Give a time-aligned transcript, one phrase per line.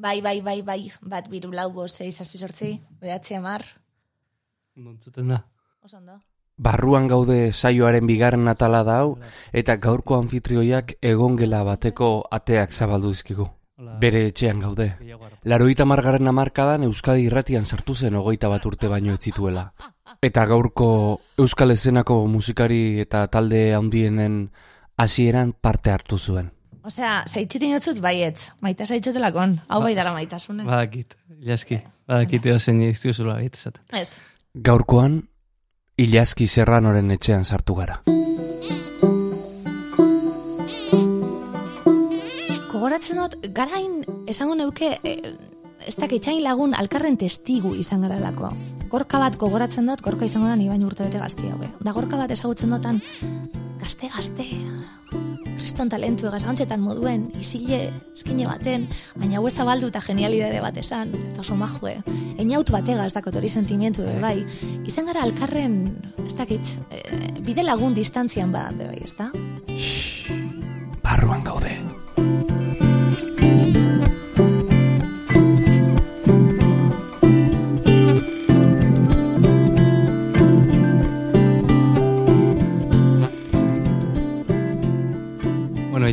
[0.00, 2.70] Bai, bai, bai, bai, bat biru lau bo, sei, zazpi sortzi,
[3.02, 3.60] bedatzi amar,
[4.80, 5.44] Nontzuten da.
[5.84, 6.14] oso ondo.
[6.56, 9.18] Barruan gaude saioaren bigarren atala da hau,
[9.52, 13.48] eta gaurko anfitrioiak egongela bateko ateak zabaldu dizkigu.
[14.00, 14.90] Bere etxean gaude.
[15.44, 19.70] Laroita margarren amarkadan Euskadi irratian sartu zen hogeita bat urte baino ez zituela.
[20.20, 24.50] Eta gaurko Euskal Ezenako musikari eta talde handienen
[24.96, 26.52] hasieran parte hartu zuen.
[26.80, 30.64] Osea, zaitxitin jotzut baietz, maita zaitxotelakon, hau bai dara maitasune.
[30.64, 31.80] Badakit, jaski.
[32.08, 33.84] Badakit eo zen iztiuzula baita esaten.
[33.92, 34.16] Ez,
[34.54, 35.20] Gaurkoan,
[36.00, 38.00] Ilaski Serranoren etxean sartu gara.
[42.70, 44.00] Gogoratzen dut, garain
[44.32, 45.34] esango neuke, e,
[45.84, 48.54] ez dakitxain lagun alkarren testigu izan garalako.
[48.88, 51.68] Gorka bat gogoratzen dut, gorka izango da ni baino urte bete gazti haue.
[51.84, 53.02] Da gorka bat ezagutzen dutan,
[53.84, 54.48] gazte, gazte,
[55.60, 57.82] kriston talentu egaz, hauntxetan moduen, isile,
[58.14, 58.86] eskine baten,
[59.20, 61.96] baina hau zabaldu eta genialidade bat esan, eta oso majue.
[62.40, 64.36] Eniaut batega ez dakot hori sentimientu be bai.
[64.88, 65.78] Izan gara alkarren,
[66.24, 67.04] ez dakit, e,
[67.44, 69.30] bide lagun distantzian ba, be bai, ez da?
[71.04, 71.89] Barruan gaude.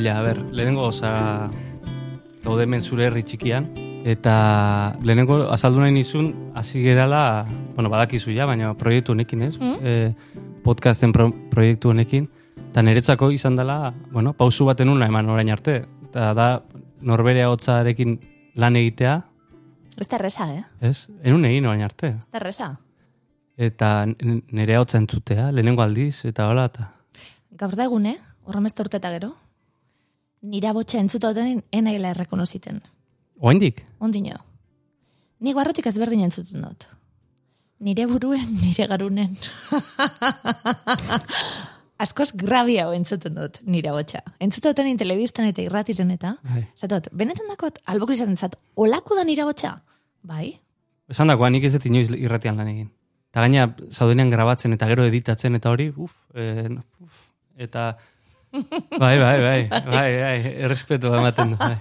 [0.07, 1.51] Illa, a ber, lehenengo oza
[2.39, 3.65] gaude hemen zure herri txikian,
[4.07, 4.33] eta
[5.03, 7.43] lehenengo azaldu nahi nizun, hasi gerala,
[7.75, 9.57] bueno, badakizu ja, baina proiektu honekin, ez?
[9.59, 9.73] Mm.
[9.83, 12.29] E, podcasten pro, proiektu honekin,
[12.69, 16.45] eta niretzako izan dela, bueno, pausu baten una eman orain arte, eta da
[17.03, 18.15] norbere hotzarekin
[18.55, 19.17] lan egitea,
[19.97, 20.61] Ez da erresa, eh?
[20.87, 21.09] ez?
[21.25, 22.13] Enun egin orain arte.
[22.19, 22.69] Ez da erresa.
[23.57, 26.87] Eta nire hotza entzutea, lehenengo aldiz, eta hola, eta...
[27.59, 28.15] Gaur da egun, eh?
[28.47, 29.33] Horremezte urte eta gero.
[30.41, 32.81] Nira botxa entzuta duten enaila errekonoziten.
[33.41, 33.81] Oaindik?
[33.99, 34.37] Ondino.
[35.41, 36.85] Nik barrotik ezberdin entzuten dut.
[37.81, 39.33] Nire buruen, nire garunen.
[42.03, 44.21] Askoz grabia entzuten dut, nire botxa.
[44.43, 46.35] Entzuta duten telebistan eta irratizen eta.
[46.45, 46.67] Bai.
[46.77, 49.79] Zatot, benetan dakot, albok izaten zat, olako da nire botxa?
[50.21, 50.51] Bai?
[51.09, 52.91] Esan dagoa, nik ez dut inoiz irratian lan egin.
[53.33, 57.25] Eta gaina, zaudenean grabatzen eta gero editatzen eta hori, uf, e, no, uf,
[57.57, 57.95] eta...
[58.51, 61.57] Bai, bai, bai, bai, bai, errespetu ematen du.
[61.59, 61.77] Bai.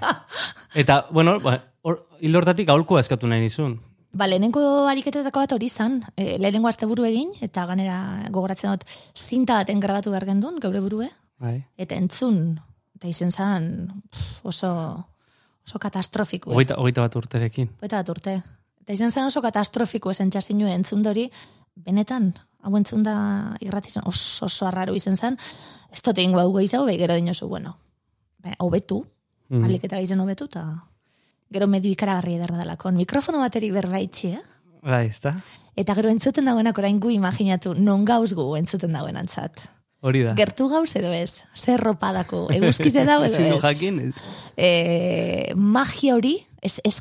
[0.83, 3.79] Eta, bueno, ba, hor, hil hortatik aholkoa eskatu nahi nizun.
[4.17, 7.99] Ba, lehenengo ariketetako bat hori izan, e, lehenengo asteburu egin, eta ganera
[8.33, 11.11] gogoratzen dut, zinta baten grabatu behar gendun, geure burue,
[11.43, 11.59] Bai.
[11.77, 12.57] eta entzun,
[12.97, 13.69] eta izen zan,
[14.43, 14.71] oso,
[15.67, 16.55] oso katastrofiko.
[16.55, 17.71] Hogeita, hogeita bat urterekin.
[17.83, 18.39] Eta bat urte.
[18.87, 21.27] Eta izen zan oso katastrofiko esen txasinu entzun dori,
[21.77, 22.33] benetan,
[22.67, 23.17] hau entzun da
[23.63, 25.39] irrati zen, oso, oso arraro izen zan,
[25.93, 27.77] ez dut egingo hau gehiago, behi gero dinosu, bueno,
[28.43, 29.05] be, hobetu,
[29.49, 29.63] Mm.
[29.63, 30.65] alik eta gizen hobetu, eta
[31.55, 32.91] gero medio ikaragarri ederra dalako.
[32.91, 34.41] Mikrofono bateri berbaitxi, eh?
[34.83, 35.37] Bai, ez da?
[35.79, 39.63] Eta gero entzuten dagoenak orain gu imaginatu, non gauz gu entzuten dagoen antzat.
[40.03, 40.35] Hori da.
[40.35, 43.63] Gertu gauz edo ez, zer ropa dako, eguzkize dago edo ez.
[43.63, 44.13] jakin.
[44.57, 46.99] E, magia hori, ez, ez,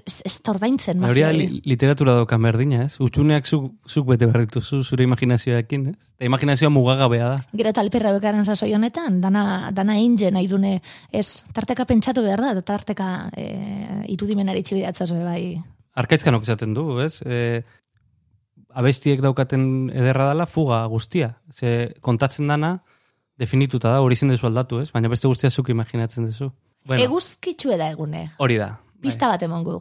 [0.00, 2.96] ez, da ordaintzen Hori da li, literatura daukan berdina, ez?
[3.02, 5.96] Utsuneak zuk, zuk bete behar dituzu, zure imaginazioarekin, ez?
[6.16, 7.42] Eta imaginazioa mugagabea da.
[7.60, 9.44] Gero talperra bekaren sasoi honetan, dana,
[9.74, 10.78] dana inge nahi dune,
[11.12, 13.46] ez, tarteka pentsatu behar da, eta tarteka e,
[14.14, 15.44] irudimenari txibidatzaz be bai.
[16.02, 17.18] Arkaitzkanok esaten du, ez?
[17.26, 17.62] E,
[18.72, 21.34] abestiek daukaten ederra dela fuga guztia.
[21.52, 22.78] Ze kontatzen dana
[23.38, 24.90] definituta da, hori zen dezu aldatu, ez?
[24.94, 26.50] Baina beste guztia zuk imaginatzen duzu.
[26.86, 28.72] Bueno, Eguzkitzu da egune, hori da.
[29.02, 29.78] Pista bat emongu.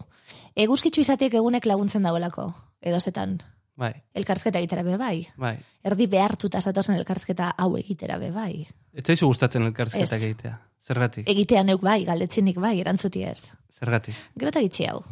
[0.56, 2.50] Eguzkitzu izateek egunek laguntzen dagoelako,
[2.82, 3.38] edozetan.
[3.82, 5.28] Bai, Elkarrizketa egitera be bai.
[5.38, 5.56] bai.
[5.88, 8.68] Erdi behartuta zatozen elkarrizketa hau egitera be bai.
[8.94, 10.24] Ez gustatzen elkarrizketak Ez.
[10.24, 10.60] egitea.
[10.82, 11.30] Zergatik?
[11.30, 13.50] Egitea neuk bai, galdetzinik bai, erantzuti ez.
[13.72, 14.16] Zergatik?
[14.36, 15.04] Gero eta gitxi hau.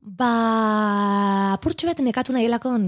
[0.00, 0.30] Ba,
[1.56, 2.84] apurtxo bat nekatu nahielakon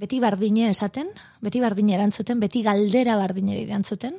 [0.00, 1.10] beti bardine esaten,
[1.44, 4.16] beti bardine erantzuten, beti galdera bardine erantzuten.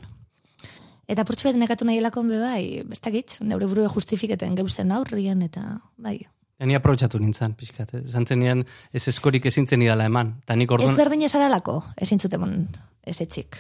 [1.08, 6.20] Eta apurtxo bat nekatu nahielakon be bai, bestakit, neure burue justifiketen geuzen aurrien, eta bai.
[6.60, 7.94] Ja, ni aprobetxatu nintzen, pixkat.
[7.98, 8.04] Eh?
[8.08, 8.64] Zantzen nian
[8.94, 10.36] ez eskorik ezintzen idala eman.
[10.48, 10.96] Ta nik Ez orduan...
[10.96, 12.68] berdine zaralako, ezin zuten
[13.04, 13.58] ez etxik.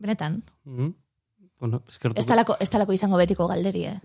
[0.00, 0.94] Benetan, Mhm.
[1.60, 2.18] Bueno, eskertuko.
[2.20, 4.00] ez talako, ez talako izango betiko galderie.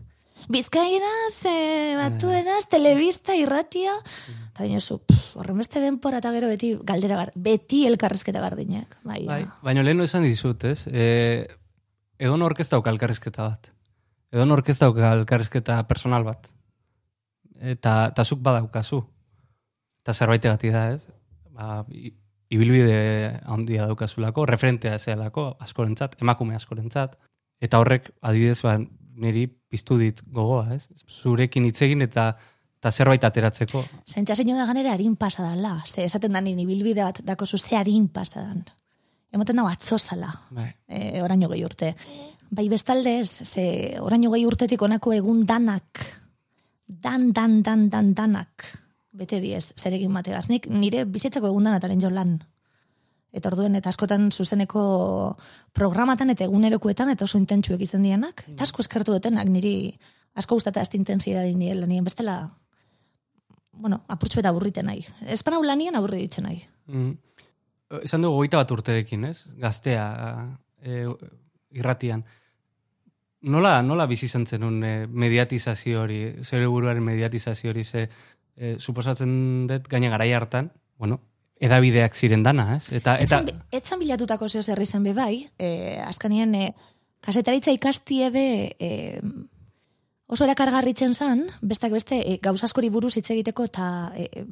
[0.48, 3.92] Bizkaira, ze batu edaz, telebista, irratia,
[4.54, 8.96] eta dinosu, pff, horren beste denpora eta gero beti galdera bar, beti elkarrezketa bardinak.
[9.04, 10.86] Bai, Bai, baina lehen esan dizut, ez?
[10.88, 11.48] E,
[12.20, 13.72] egon orkesta dauka elkarrizketa bat.
[14.36, 16.50] Egon orkesta dauka elkarrizketa personal bat.
[17.60, 19.02] Eta, eta zuk badaukazu.
[20.04, 21.02] Eta zerbait egati da, ez?
[21.56, 21.84] Ba,
[22.50, 23.00] ibilbide
[23.46, 27.18] handia daukazulako, referentea zealako, askorentzat, emakume askorentzat.
[27.62, 28.78] Eta horrek, adibidez, ba,
[29.20, 30.88] niri piztu dit gogoa, ez?
[31.08, 32.32] Zurekin hitz egin eta
[32.80, 33.82] eta zerbait ateratzeko.
[34.08, 35.82] Zentxasino da ganera harin pasadala.
[35.86, 38.64] Ze esaten da nini bilbide bat dako zu ze harin pasadan.
[39.32, 40.32] Emoten da atzozala.
[40.56, 40.70] Bai.
[40.88, 41.94] E, oraino gehi urte.
[42.50, 46.06] Bai bestalde ez, ze oraino gehi urtetik onako egun danak.
[46.88, 48.66] Dan, dan, dan, dan, danak.
[49.12, 50.48] Bete diez, zer egin bategaz.
[50.50, 52.40] Nik nire bizitzako egun danataren jo lan.
[53.30, 54.82] Eta orduen, eta askotan zuzeneko
[55.78, 58.48] programatan eta egunerokoetan eta oso intentsuek izan dianak.
[58.56, 59.94] Eta asko eskertu dutenak niri
[60.40, 62.42] asko gustata ez intensidade nire lanien bestela
[63.80, 65.06] bueno, apurtxu eta aburriten nahi.
[65.32, 66.60] Espanau lanien aburri ditzen nahi.
[66.92, 67.14] Mm.
[68.04, 69.38] Esan dugu goita bat urterekin, ez?
[69.58, 70.04] Gaztea
[70.82, 71.06] e,
[71.74, 72.24] irratian.
[73.50, 78.06] Nola, nola bizi izan zenun e, mediatizazio hori, zure buruaren mediatizazio hori, ze
[78.56, 81.22] e, suposatzen dut gaina garai hartan, bueno,
[81.60, 82.86] edabideak ziren dana, ez?
[82.92, 83.42] Eta, eta...
[83.42, 86.74] Etzan, etzan bilatutako zeo zerri zen be bai, e, azkanien e,
[87.26, 88.46] kasetaritza ikastie be
[88.80, 88.92] e,
[90.30, 94.46] oso erakargarritzen zan, bestak beste, e, gauzaskori buruz hitz egiteko eta e,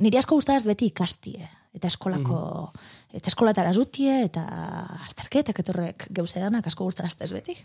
[0.00, 1.48] niri asko gustadaz beti ikastie.
[1.74, 2.36] Eta eskolako,
[3.18, 4.44] eta eskolatara zutie, eta
[5.08, 7.56] azterketak etorrek gauzedanak asko gustadaz ez beti.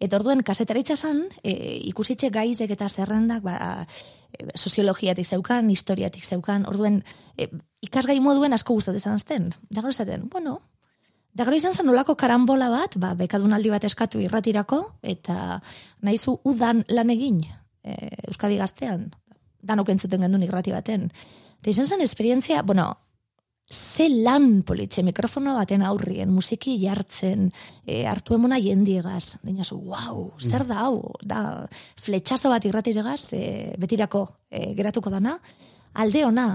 [0.00, 1.52] Eta orduen, kasetaritza zan, e,
[1.90, 3.84] ikusitxe gaizek eta zerrendak, ba,
[4.32, 7.02] e, soziologiatik zeukan, historiatik zeukan, orduen,
[7.36, 7.50] e,
[7.84, 9.52] ikasgai moduen asko gustatzen azten.
[9.68, 10.60] Da gero esaten, bueno,
[11.34, 15.58] Da gero izan zen olako karambola bat, ba, bekadunaldi bat eskatu irratirako, eta
[16.06, 17.40] nahizu udan lan egin
[17.82, 17.96] e,
[18.28, 19.08] Euskadi gaztean,
[19.66, 21.08] danok entzuten gendun irrati baten.
[21.64, 22.90] Eta izan zen esperientzia, bueno,
[23.64, 27.46] ze lan politxe, mikrofono baten aurrien, musiki jartzen,
[27.86, 31.38] e, hartu emona jendiegaz, dina zu, wow, zer da hau, da
[32.04, 35.38] fletxazo bat irratiregaz, e, betirako e, geratuko dana,
[35.94, 36.50] alde ona,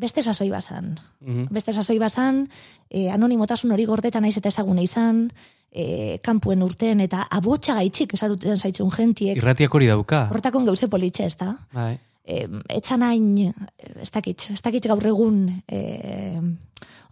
[0.00, 0.94] beste sasoi bazan.
[1.20, 1.52] Mhm.
[1.52, 2.46] Beste sasoi bazan,
[2.88, 5.26] e, anonimotasun hori gordetan naiz eta ezagune izan,
[5.68, 9.36] e, kanpuen urten eta abotxa gaitxik esatuten zaitzun gentiek.
[9.36, 10.30] Irratiak hori dauka.
[10.32, 11.52] Hortakon gauze politxe ez da.
[11.76, 11.98] Bai.
[12.26, 13.54] E, etzan hain,
[14.02, 16.40] ez dakit, ez dakit gaur egun, e,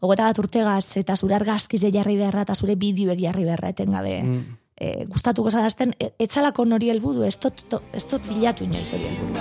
[0.03, 4.17] hogeta bat urtegaz eta zure argazkize jarri beharra eta zure bideoek jarri beharra etengabe.
[4.23, 4.43] Mm.
[4.75, 9.07] E, gustatuko zarazten, e, etzalako nori helbudu, ez dut, to- ez dut bilatu inoiz hori
[9.07, 9.39] helbudu.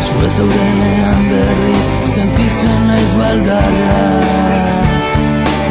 [0.00, 3.96] Zue zaudenean berriz Sentitzen naiz baldarra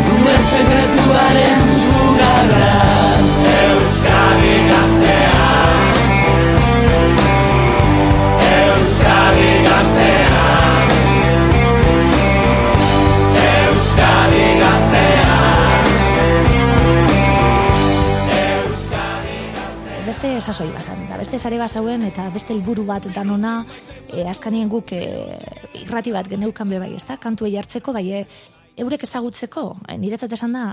[0.08, 2.74] Gure sekretuaren zugarra
[3.56, 5.49] Euskadi gaztea
[9.00, 10.40] Euskadi gaztea
[13.70, 15.28] Euskadi gaztea
[20.06, 23.66] beste sasoi bazan, da beste sare bazauen eta beste helburu bat danona,
[24.12, 25.04] e, azkanien guk e,
[25.80, 27.16] irrati bat geneukan be bai, ezta?
[27.24, 28.26] Kantuei hartzeko bai e,
[28.84, 30.66] eurek ezagutzeko, e, niretzat esan da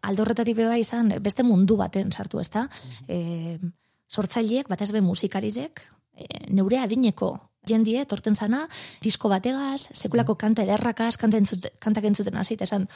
[0.00, 2.68] aldorretatik be bai izan beste mundu baten sartu, ezta?
[3.04, 3.58] E,
[4.08, 5.84] sortzaileek, batez be musikarizek,
[6.16, 7.36] e, neure adineko
[7.68, 8.64] jendie, torten zana,
[9.04, 12.88] disko bategaz, sekulako kanta ederrakaz, kanta entzute, kantak entzuten hasi, eta esan,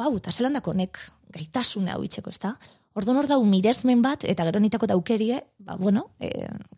[0.00, 0.96] Wow, eta zelan dako nek
[1.34, 2.54] gaitasune hau itzeko, ezta?
[2.96, 6.30] Orduan hor dau miresmen bat, eta gero nitako daukerie, ba, bueno, e,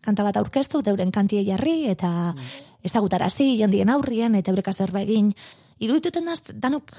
[0.03, 2.33] kanta bat aurkeztu, eta euren kantie jarri, eta
[2.83, 5.31] ezagutarazi jendien aurrien, eta eureka zerba egin.
[5.79, 6.91] Irudituten daz, danok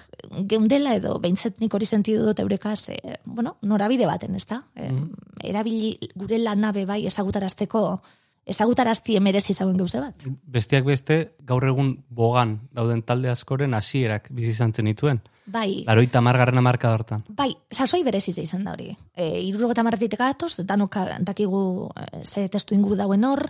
[0.50, 4.62] geundela edo, behintzet nik hori sentidu dut eurekaz, e, bueno, norabide baten, ezta?
[4.74, 4.90] E,
[5.44, 7.84] Erabili gure lanabe bai ezagutarazteko,
[8.46, 10.26] ezagutarazti emerezi zauen gauze bat.
[10.46, 15.22] Besteak beste, gaur egun bogan dauden talde askoren hasierak bizi izan zenituen.
[15.46, 17.24] Bai, Laroita margarren amarka hortan.
[17.28, 18.86] Bai, sasoi berezize izan da hori.
[19.12, 23.42] E, irurogeta marratitek atoz, danok dakigu e, ze testu inguru dauen hor,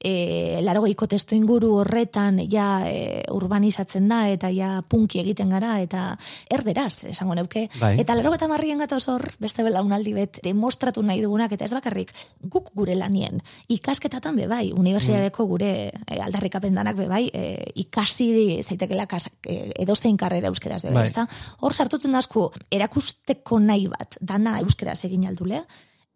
[0.00, 6.16] e, larogeiko testu inguru horretan ja e, urbanizatzen da, eta ja punki egiten gara, eta
[6.48, 7.66] erderaz, esango neuke.
[7.80, 7.98] Bai.
[8.00, 12.72] Eta larogeta marrien gatoz hor, beste belaunaldi bet, demostratu nahi dugunak, eta ez bakarrik, guk
[12.72, 17.44] gure lanien, ikasketatan be bai, unibertsitateko gure e, aldarrikapen danak be bai, e,
[17.84, 19.04] ikasi zaitekela
[19.44, 21.08] e, edozein karrera euskeraz be bai, Bai.
[21.12, 21.28] ezta?
[21.60, 25.62] Hor sartutzen dasku erakusteko nahi bat dana euskeraz egin aldule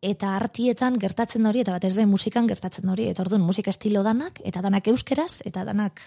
[0.03, 4.41] eta artietan gertatzen hori eta batez be musikan gertatzen hori eta orduan musika estilo danak
[4.45, 6.03] eta danak euskeraz eta danak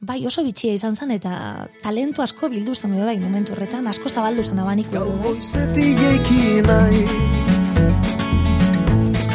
[0.00, 4.44] bai oso bitxia izan zen eta talentu asko bildu zen bai momentu horretan asko zabaldu
[4.44, 7.76] zen abaniko Gau goizetik jeiki naiz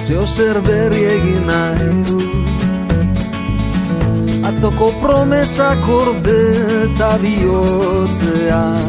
[0.06, 2.45] Zeo zer berri egin nahi du
[4.46, 6.42] Atzoko promesak orde
[6.84, 8.84] eta bihotzean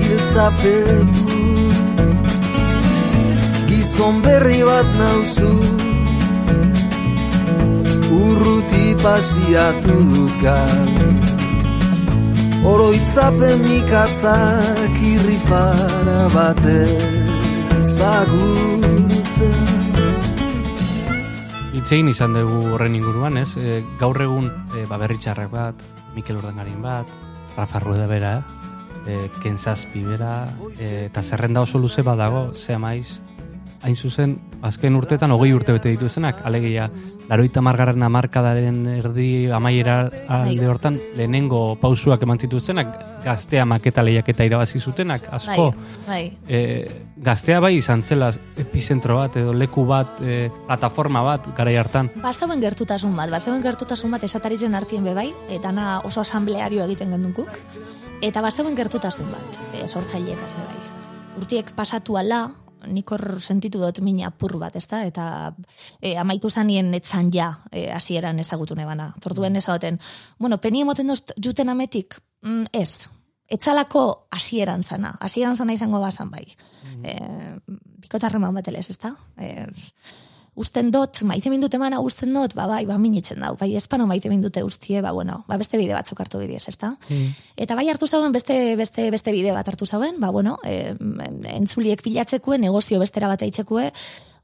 [0.00, 1.36] giltzapetu
[3.68, 5.52] Gizon berri bat nauzu
[8.18, 11.08] Urruti pasiatu dut gaur
[12.74, 18.87] Oroitzapen mikatzak irrifara batez agurtu
[21.88, 23.54] hitz egin izan dugu horren inguruan, ez?
[23.56, 27.08] E, gaur egun e, ba, berritxarrak bat, Mikel Urdangarin bat,
[27.56, 28.32] Rafa Rueda bera,
[29.08, 33.22] e, Ken Zazpi bera, e, eta zerrenda oso luze badago, zea maiz,
[33.82, 36.88] hain zuzen, azken urtetan hogei urte bete dituzenak, alegia,
[37.28, 40.68] laroita margarren amarkadaren erdi amaiera alde Bai.
[40.68, 42.94] hortan, lehenengo pausuak eman zituzenak,
[43.24, 45.70] gaztea maketa lehiaketa irabazi zutenak, asko,
[46.06, 46.38] Bai, bai.
[46.48, 52.10] e, gaztea bai izan zela epizentro bat edo leku bat, e, plataforma bat garai hartan.
[52.22, 57.14] Bazauen gertutasun bat, bazauen gertutasun bat esatari zen artien bebai, eta na oso asambleario egiten
[57.14, 57.60] gendukuk,
[58.22, 60.80] eta bazauen gertutasun bat, e, sortzaileek bai.
[61.38, 62.48] Urtiek pasatu ala,
[62.86, 65.02] nik hor sentitu dut mina apur bat, ezta?
[65.08, 65.52] Eta
[66.00, 69.12] e, amaitu zanien etzan ja e, hasieran ezagutu nebana.
[69.20, 69.98] Torduen ezagoten,
[70.38, 73.08] bueno, peni emoten dozt juten ametik, mm, ez,
[73.48, 76.44] etzalako hasieran zana, hasieran zana izango bazan bai.
[77.02, 77.16] E,
[78.04, 79.14] bikotarreman bat elez, ezta?
[79.36, 79.66] E,
[80.58, 84.30] usten dut, maite mindut emana usten dut, ba, bai, ba, minitzen dau, bai, espano maite
[84.32, 86.94] mindute ustie, ba, bueno, ba, beste bide batzuk hartu bidez, ezta?
[87.56, 90.94] Eta bai hartu zauen beste, beste, beste bide bat hartu zauen, ba, bueno, e,
[91.54, 93.92] entzuliek pilatzekue, negozio bestera bat aitzekue,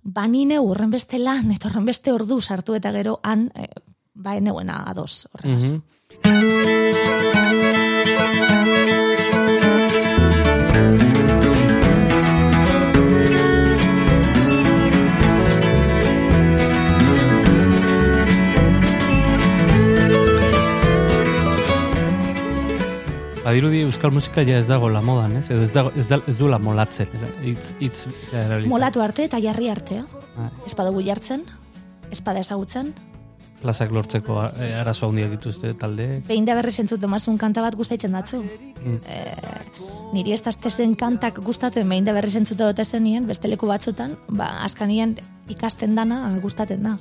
[0.04, 3.68] ba, nine horren beste lan, eta horren beste ordu sartu eta gero han, e,
[4.14, 5.72] ba, eneuena ados, horregaz.
[5.74, 5.82] Mhm.
[23.44, 25.46] Badirudi euskal musika ja ez dago la modan, ez?
[25.52, 27.32] Edo ez, dago, ez, da, ez du la molatzen, ez?
[27.44, 28.06] Itz, itz.
[28.70, 30.00] Molatu arte eta jarri arte,
[30.36, 30.48] Bai.
[30.66, 31.44] espada jartzen,
[32.10, 32.94] espada ezagutzen,
[33.64, 36.06] plazak lortzeko eh, arazo handiak dituzte talde.
[36.28, 38.42] behin da berri zentzut domazun kanta bat gustaitzen datzu.
[38.84, 38.98] Mm.
[39.08, 39.20] E,
[40.14, 44.50] niri ez daztezen kantak gustatzen behin da berri zentzut dut ezenien, beste leku batzutan, ba,
[44.68, 45.16] askanien
[45.50, 46.96] ikasten dana gustaten da.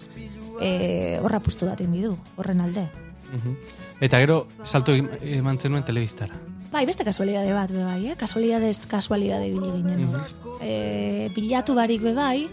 [0.62, 2.88] E, horra pustu bat inbidu, horren alde.
[3.34, 3.58] Mhm.
[4.02, 6.38] Eta gero, salto eman zenuen telebistara.
[6.74, 8.16] Bai, beste kasualidade bat, be bai, eh?
[8.18, 10.00] Kasualidadez kasualidade bili ginen.
[10.62, 12.48] e, bilatu barik be bai,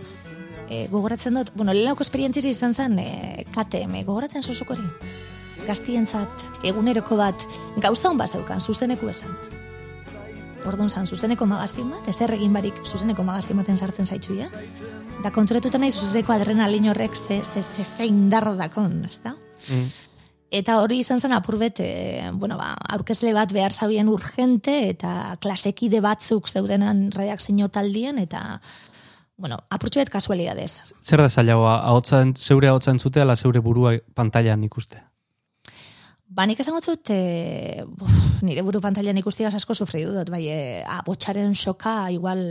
[0.68, 4.84] e, gogoratzen dut, bueno, lehenauko esperientziri izan zen, e, KTM, gogoratzen zuzuk hori?
[5.66, 7.46] Gaztientzat, eguneroko bat,
[7.76, 9.32] gauza hon bat zeukan, zuzeneko esan.
[10.66, 14.50] Orduan zan, zuzeneko magazin bat, ez erregin barik zuzeneko magazin baten sartzen zaitxu, ja?
[15.24, 19.34] Da konturatuta nahi zuzeneko adrenalin horrek ze, ze, ze, ze indar dakon, ez da?
[19.68, 20.09] Mm.
[20.50, 26.00] Eta hori izan zen apurbet, e, bueno, ba, aurkezle bat behar zabien urgente, eta klasekide
[26.02, 28.60] batzuk zeudenan redakzio taldien, eta,
[29.38, 30.82] bueno, apurtxuet kasualidadez.
[31.06, 35.06] Zer da zailagoa, ahotsa, zeure ahotsa entzutea, ala zeure burua pantailan ikustea?
[36.30, 40.60] Ba, nik esango zut, e, buf, nire buru pantailan ikustigaz asko sufri dut, bai, e,
[40.98, 42.42] abotxaren soka igual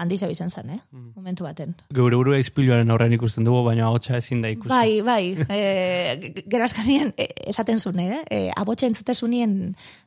[0.00, 0.78] handi zeu izan zen, eh?
[0.90, 1.74] Momentu baten.
[1.94, 4.72] Geure burua izpiluaren aurrean ikusten dugu, baina ahotsa ezin da ikusten.
[4.72, 8.20] Bai, bai, e, gero askanien e, esaten zuen, eh?
[8.30, 9.56] E, abotxe entzutezunien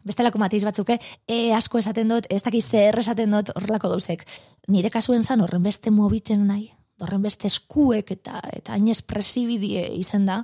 [0.08, 1.00] bestelako matiz batzuk, eh?
[1.28, 4.26] E, asko esaten dut, ez dakiz zer esaten dut horrelako gauzek.
[4.74, 6.70] Nire kasuen zan horren beste mobiten nahi,
[7.04, 10.44] horren beste eskuek eta eta hain espresibidie izen da.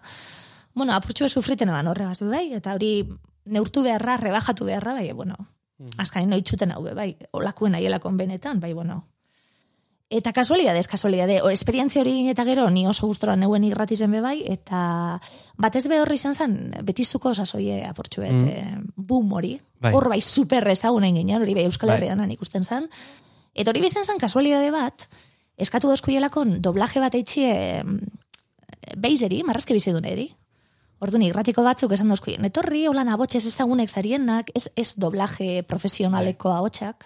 [0.75, 2.93] Bueno, apurtxu sufriten eban horregaz, bai, eta hori
[3.49, 5.35] neurtu beharra, rebajatu beharra, bai, bueno,
[5.97, 9.01] azkain noitxuten hau, bai, olakuen aielakon benetan, bai, bueno,
[10.09, 14.39] Eta kasualidadez, kasualidade, o, esperientzia hori eta gero, ni oso gustora neuen irratizen be bai,
[14.49, 15.19] eta
[15.61, 18.47] batez be horri izan zen, betizuko sasoie aportxuet, Mm.
[18.47, 18.93] mm.
[18.95, 19.93] boom hori, Bai.
[19.93, 21.97] hor bai super ezagun egin, hori bai Euskal Bai.
[21.97, 22.89] Herrian ikusten zen,
[23.53, 25.07] eta hori bizan zen kasualidade bat,
[25.57, 27.83] eskatu dozku jelakon doblaje bat eitxie
[28.97, 30.31] beizeri, marrazke biziduneri,
[30.99, 37.05] Orduan, irratiko batzuk esan dozku, netorri, holan abotxez ezagunek zarienak, ez, ez doblaje profesionaleko abotxak,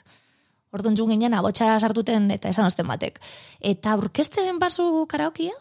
[0.73, 3.19] Orduan jun ginen abotxara sartuten eta esan osten batek.
[3.61, 5.53] Eta aurkezten bazu karaokia?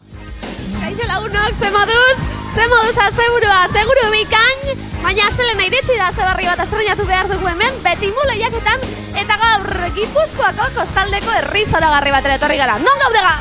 [0.79, 2.17] Kaixo lagunok, ze moduz,
[2.55, 7.47] ze moduz asteburua, seguru bikain, baina astelena iritsi da aste berri bat estrenatu behar dugu
[7.51, 8.89] hemen, beti lehiaketan,
[9.21, 12.79] eta gaur Gipuzkoako kostaldeko herri zoragarri batera etorri gara.
[12.81, 13.35] Non gaude ga?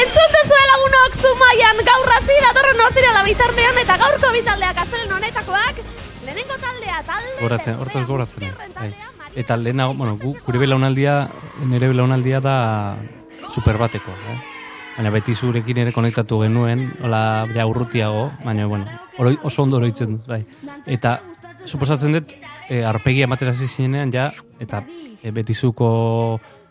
[0.00, 5.82] Entzun duzue lagunok zumaian gaur hasi datorren hortirala bitartean eta gaurko bitaldeak astelen honetakoak,
[6.24, 7.36] lehenengo taldea talde...
[7.40, 8.48] Goratzen, hortaz goratzen.
[8.76, 8.92] Bai.
[9.38, 11.28] Eta lehenago, bueno, gu, gure belaunaldia,
[11.66, 12.56] nire belaunaldia da
[13.50, 14.38] super bateko, eh?
[14.96, 17.22] Baina beti zurekin ere konektatu genuen, hola
[17.54, 20.42] ja urrutiago, baina bueno, oroi, oso ondo oroitzen dut, bai.
[20.86, 21.20] Eta
[21.64, 22.34] suposatzen dut,
[22.68, 24.82] e, arpegia ematera hasi zinenean ja, eta
[25.22, 25.88] e, betizuko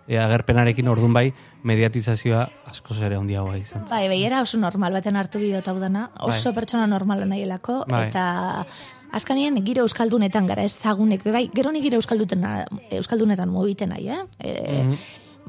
[0.06, 1.30] e, agerpenarekin ordun bai,
[1.64, 3.88] mediatizazioa asko ere handiagoa izan.
[3.88, 3.90] zen.
[3.92, 8.08] Bai, behiera oso normal baten hartu bideo hau dana, oso pertsona normala nahielako, Bai.
[8.10, 8.66] eta
[9.12, 12.46] azkanien giro euskaldunetan gara ezagunek, be bai, gero ni giro euskalduten,
[12.92, 14.22] euskaldunetan mobiten nahi, eh?
[14.40, 14.96] E, Mhm.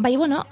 [0.01, 0.47] Bai, bueno,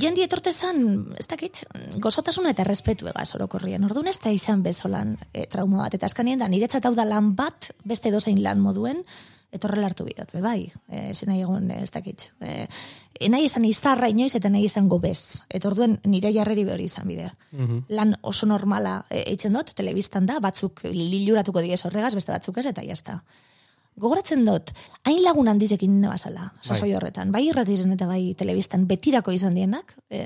[0.00, 1.66] jendi etorte zan, ez dakit,
[2.00, 3.84] gozotasuna eta errespetu egaz orokorrien.
[3.84, 5.94] Orduan ez da izan bezolan e, trauma bat.
[5.98, 9.04] Eta azkanien da, niretzat hau da lan bat, beste dozein lan moduen,
[9.52, 12.28] etorrela hartu bidot, be, bai, e, zen egon, ez dakit.
[12.40, 12.66] E,
[13.20, 15.42] e, nahi izan izarra inoiz eta nahi izan gobez.
[15.48, 17.32] Eta orduen nire jarreri behori izan bidea.
[17.88, 22.66] Lan oso normala e, eitzen dut, telebistan da, batzuk liluratuko diez horregaz, beste batzuk ez,
[22.72, 23.20] eta jazta.
[23.96, 24.74] Gogoratzen dut,
[25.08, 27.30] hain lagun handizekin nebazala, sasoi horretan.
[27.32, 29.94] Bai irratizen eta bai telebistan betirako izan dienak.
[30.12, 30.20] E,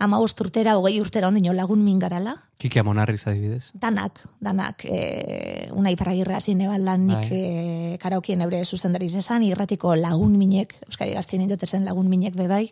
[0.00, 2.32] ama urtera, hogei urtera ondino lagun mingarala.
[2.56, 3.66] Kiki amonarriz adibidez.
[3.74, 7.40] Danak, danak, e, una iparagirra zin eban lan nik Bai.
[7.40, 12.70] e, karaokien eure zuzendariz esan, irratiko lagun minek, Euskadi gaztien jotezen lagun minek bebai,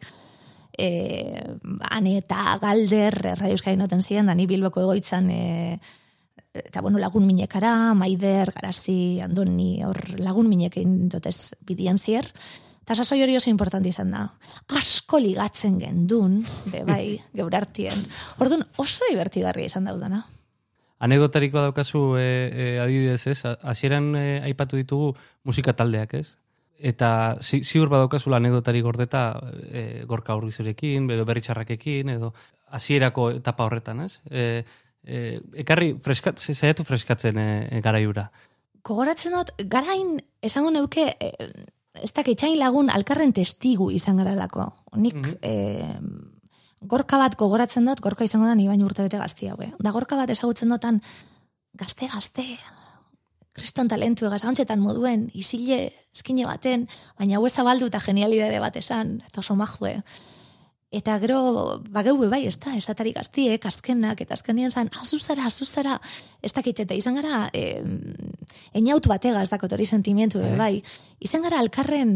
[0.79, 0.89] e,
[1.91, 5.79] ane eta galder, Radio Euskadi noten ziren, da ni bilboko egoitzan, e,
[6.55, 12.29] eta bueno, lagun minekara, maider, garazi, andoni, hor lagun minekin dotez bidian zier,
[12.85, 14.29] eta sasoi hori oso importanti izan da.
[14.79, 18.07] Asko ligatzen gendun, be bai, geurartien.
[18.39, 20.23] Orduan oso divertigarria izan daudana.
[21.05, 23.41] Anekdotariko daukazu e, e, adibidez, ez?
[23.67, 25.11] Hasieran e, aipatu ditugu
[25.45, 26.37] musika taldeak, ez?
[26.79, 29.25] Eta zi, ziur badaukazula anekdotari gordeta
[29.67, 32.33] e, gorka urbizurekin, edo berritxarrakekin, edo
[32.75, 34.21] hasierako etapa horretan, ez?
[34.31, 34.65] E,
[35.07, 38.29] e, ekarri, freskat, zaiatu freskatzen e, e, garaiura.
[38.85, 41.33] Gogoratzen dut, garain esango neuke, e,
[42.03, 44.67] ez dakit txain lagun alkarren testigu izan garalako.
[44.99, 45.95] Nik eh,
[46.83, 49.71] gorka bat gogoratzen dut, gorka izango da ni baino urte bete gazti haue.
[49.79, 51.01] Da gorka bat ezagutzen dutan,
[51.79, 52.45] gazte, gazte,
[53.55, 59.21] kriston talentu egaz, hauntxetan moduen, izile, eskine baten, baina hau zabaldu eta genialidade bat esan,
[59.29, 60.01] eta oso majue.
[60.95, 61.39] Eta gero,
[61.91, 65.97] bageu bai, ez da, esatari gaztiek, azkenak, eta azkenien zan, azuzara, azuzara,
[66.43, 67.83] ez dakit, eta izan gara, eh,
[68.79, 70.83] eniautu batega, ez dakot hori sentimentu, be bai,
[71.19, 72.13] izan gara alkarren,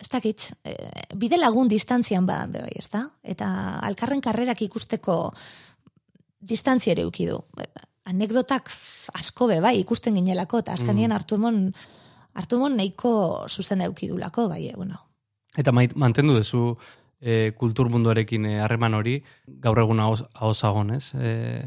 [0.00, 3.04] ez dakit, eh, bide lagun distantzian ba, be bai, ez da?
[3.22, 3.50] Eta
[3.84, 5.18] alkarren karrerak ikusteko
[6.40, 7.36] distantzia ere ukidu.
[8.08, 8.72] Anekdotak
[9.12, 11.66] asko be bai, ikusten ginelako, eta azkenien hartu emon,
[12.32, 15.04] hartu emon nahiko zuzen eukidulako, bai, eh, bueno.
[15.52, 16.78] Eta mait, mantendu duzu
[17.22, 19.20] e, kultur munduarekin e, harreman hori,
[19.62, 21.12] gaur egun ahozagon, ez?
[21.14, 21.62] E,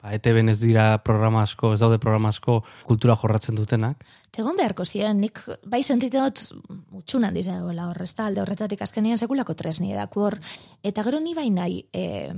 [0.00, 4.06] ba, ETB-en ez dira programa asko, ez daude programa asko kultura jorratzen dutenak.
[4.34, 8.82] Tegon beharko ziren, nik bai sentitzen dut utxunan dize dagoela hor, ez da, alde horretatik
[8.82, 10.38] azkenean sekulako tresni edaku hor.
[10.82, 12.32] Eta gero ni bai nahi, e,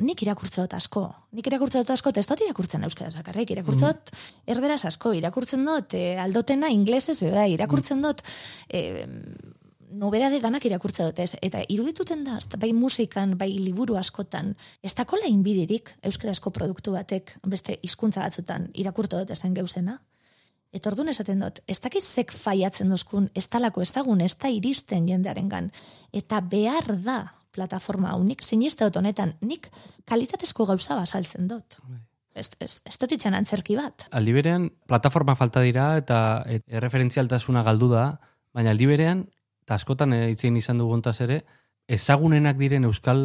[0.00, 1.06] nik irakurtze dut asko.
[1.36, 4.14] Nik irakurtze dut asko, ez dut irakurtzen euskaraz bakarrik, irakurtze dut
[4.48, 8.24] erderaz asko, irakurtzen dut e, aldotena inglesez, bai, irakurtzen dut
[8.68, 9.04] e,
[9.92, 11.32] nobedade danak irakurtze dut ez.
[11.42, 17.78] Eta irudituten da, bai musikan, bai liburu askotan, ez dakola inbidirik euskarazko produktu batek beste
[17.82, 19.98] hizkuntza batzutan irakurtu dut esan geusena.
[20.72, 25.08] Eta orduan esaten dut, ez dakiz zek faiatzen dozkun, ez talako ezagun, ez da iristen
[25.08, 25.68] jendearengan.
[26.16, 27.18] Eta behar da
[27.52, 29.68] plataforma hau, nik siniste dut honetan, nik
[30.08, 31.76] kalitatezko gauza basaltzen dut.
[32.32, 34.06] Ez, ez, ez dut itxan antzerki bat.
[34.16, 38.06] Aldi berean, plataforma falta dira eta et, erreferentzialtasuna galdu da,
[38.56, 39.26] baina aldi berean,
[39.78, 41.42] askotan eh, hitzein izan duguntaz ere,
[41.88, 43.22] ezagunenak diren euskal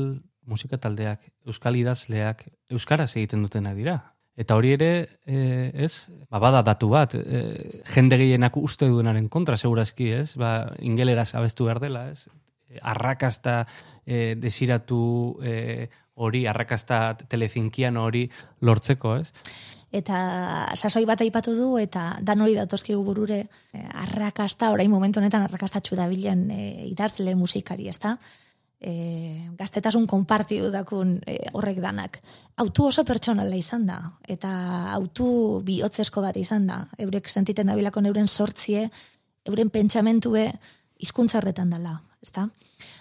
[0.48, 3.98] musika taldeak, euskal idazleak, euskaraz egiten dutenak dira.
[4.38, 4.90] Eta hori ere,
[5.26, 5.38] e,
[5.86, 10.52] ez, ba, bada datu bat, e, jende gehienak uste duenaren kontra, segurazki, ez, ba,
[10.86, 12.28] ingeleraz abestu behar dela, ez,
[12.86, 13.64] arrakasta
[14.06, 15.00] e, desiratu
[16.18, 17.00] hori, arrakasta
[17.32, 18.28] telezinkian hori
[18.62, 19.32] lortzeko, ez?
[19.92, 20.18] Eta
[20.76, 23.40] sasoi bat aipatu du eta dan hori datozkigu burure
[23.74, 28.18] eh, arrakasta, orain momentu honetan arrakastatxu dabilen eh, idazle musikari, ezta?
[28.78, 32.20] E, gaztetasun konpartiu dakun e, horrek danak.
[32.62, 33.98] Autu oso pertsonala izan da,
[34.30, 34.52] eta
[34.94, 36.84] autu bihotzesko bat izan da.
[37.02, 38.86] Eurek sentiten dabilakon euren sortzie,
[39.50, 40.46] euren pentsamentue
[41.02, 42.46] hizkuntza horretan dela, ezta?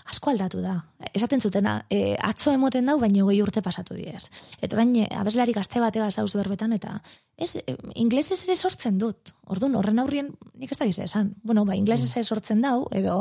[0.07, 0.77] Asko aldatu da.
[1.13, 4.29] Esaten zutena, e, atzo emoten dau, baino gehi urte pasatu diez.
[4.61, 6.95] Eta orain, e, abeslari gazte batega zauz berbetan, eta
[7.37, 9.35] ez, e, inglesez ere sortzen dut.
[9.51, 11.35] Orduan, horren aurrien, nik ez da gize esan.
[11.43, 13.17] Bueno, ba, inglesez ere sortzen dau, edo,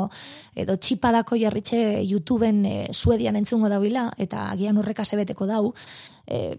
[0.54, 5.74] edo txipadako jarritxe YouTubeen e, suedian entzungo dauila, eta agian horreka sebeteko dau,
[6.26, 6.54] e,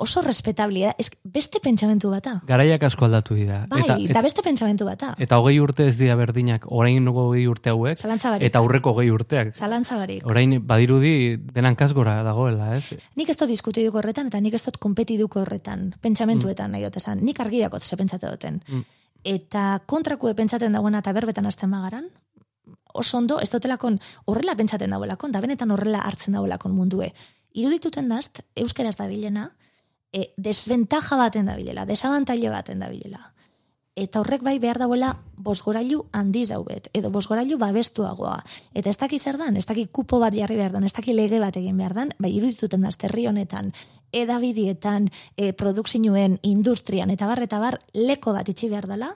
[0.00, 2.38] oso respetablia, ez, beste pentsamentu bata.
[2.48, 3.60] Garaiak asko aldatu dira.
[3.70, 5.12] Bai, eta, beste pentsamentu bata.
[5.20, 8.00] Eta hogei urte ez dira berdinak, orain hogei urte hauek,
[8.40, 9.52] eta aurreko hogei urteak.
[9.54, 10.24] Zalantza barik.
[10.26, 12.96] Orain badirudi denan kasgora dagoela, ez?
[13.20, 17.20] Nik ez dut diskutiduko horretan, eta nik ez dut kompetiduko horretan, pentsamentuetan nahi dut esan.
[17.24, 18.62] Nik argi dakot ze pentsate duten.
[18.68, 18.88] Mm.
[19.36, 22.08] Eta kontrakue pentsaten dagoena eta berbetan azten magaran,
[22.92, 27.12] oso ondo, ez dutelakon horrela pentsaten dagoelakon, da benetan horrela hartzen dagoelakon mundue.
[27.52, 29.50] Irudituten dazt, euskeraz dabilena,
[30.12, 33.32] e, desventaja baten dabilela, desabantaile baten dabilela.
[34.00, 38.38] Eta horrek bai behar dauela bosgorailu handi zaubet, edo bosgorailu babestuagoa.
[38.72, 41.40] Eta ez daki zer dan, ez daki kupo bat jarri behar dan, ez daki lege
[41.42, 43.72] bat egin behar dan, bai irudituten da zerri honetan,
[44.12, 49.10] edabidietan, e, produksinuen, industrian, eta bar, eta bar, leko bat itxi behar dela,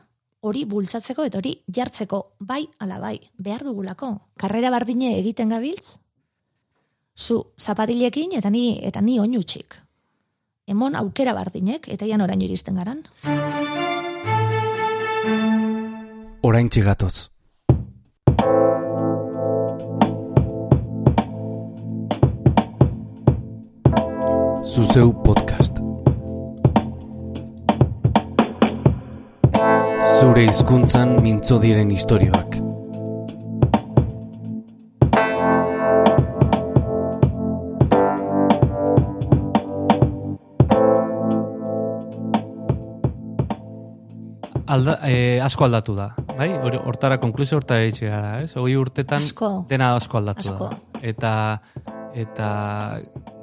[0.45, 4.19] hori bultzatzeko eta hori jartzeko bai ala bai, behar dugulako.
[4.37, 5.97] Karrera bardine egiten gabiltz,
[7.17, 9.84] zu zapatilekin eta ni eta ni oinutxik.
[10.67, 13.03] Emon aukera bardinek eta ian orain iristen garan.
[16.41, 17.29] Orain txigatoz.
[24.65, 25.83] Zuzeu podcast.
[30.17, 32.54] Zure hizkuntzan mintzo diren istorioak.
[44.75, 46.51] Alda, eh, asko aldatu da, bai?
[46.59, 48.53] Hor- Hortara konklusio hortara itxe gara, ez?
[48.59, 49.51] Hogei urtetan Asko.
[49.71, 50.71] dena asko aldatu Asko.
[50.71, 51.01] da.
[51.03, 51.33] Eta,
[52.15, 52.49] eta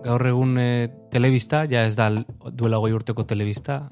[0.04, 2.10] gaur egun eh, telebista, ja ez da
[2.52, 3.84] duela hogei urteko telebista,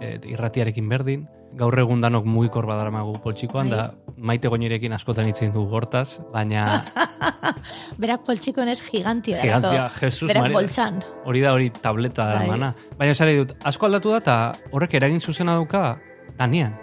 [0.00, 1.26] eh, irratiarekin berdin.
[1.54, 3.76] Gaur egun danok mugikor badaramagu poltsikoan, Bai.
[3.78, 6.82] da maite goinerekin askotan itzen du hortaz, baina
[8.02, 9.38] Berak poltsikoen ez gigantia.
[9.42, 9.88] Gigantia.
[10.00, 10.58] Jesus Berak Maria.
[10.58, 11.02] boltsan.
[11.24, 12.48] hori da hori tableta da Bai.
[12.48, 12.74] mana.
[12.98, 14.36] Baina esari dut, asko aldatu da eta
[14.72, 15.96] horrek eragin zuzena dauka
[16.38, 16.74] danean.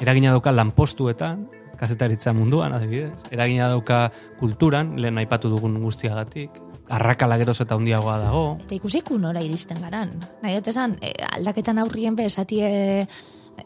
[0.00, 1.44] Eragina dauka lanpostuetan,
[1.76, 3.12] kazetaritza munduan, adibidez.
[3.32, 4.06] Eragina dauka
[4.40, 6.56] kulturan, lehen aipatu dugun guztiagatik.
[6.90, 8.44] Arrakala geroz eta handiagoa dago.
[8.64, 10.14] Eta ikusiku nora iristen garan.
[10.42, 12.70] Nahi dut esan, e, aldaketan aurrien be, esati e,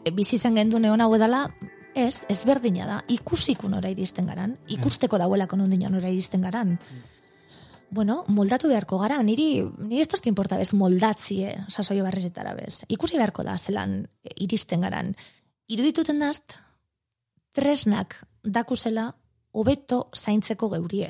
[0.03, 1.45] e, bizi zen gendu neon hau edala,
[1.95, 2.99] ez, ez berdina da.
[3.15, 4.57] Ikusiku nora iristen garan.
[4.75, 6.75] Ikusteko dauelako nondino nora iristen garan.
[7.95, 12.83] Bueno, moldatu beharko gara, niri, niri ez importa bez moldatzie, sasoio barrezetara bez.
[12.89, 14.01] Ikusi beharko da, zelan
[14.35, 15.15] iristen garan.
[15.65, 16.53] Irudituten dazt,
[17.55, 19.07] tresnak dakusela
[19.51, 21.09] hobeto zaintzeko geurie.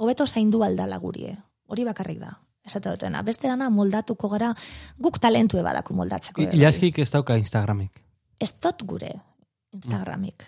[0.00, 1.34] Hobeto zaindu aldala gurie.
[1.68, 2.32] Hori bakarrik da.
[2.64, 3.20] Esate dutena.
[3.26, 4.52] Beste dana moldatuko gara,
[4.96, 6.46] guk talentue badako moldatzeko.
[6.56, 8.00] Ilaskik ez dauka Instagramik.
[8.40, 9.12] Ez dut gure
[9.76, 10.46] Instagramik.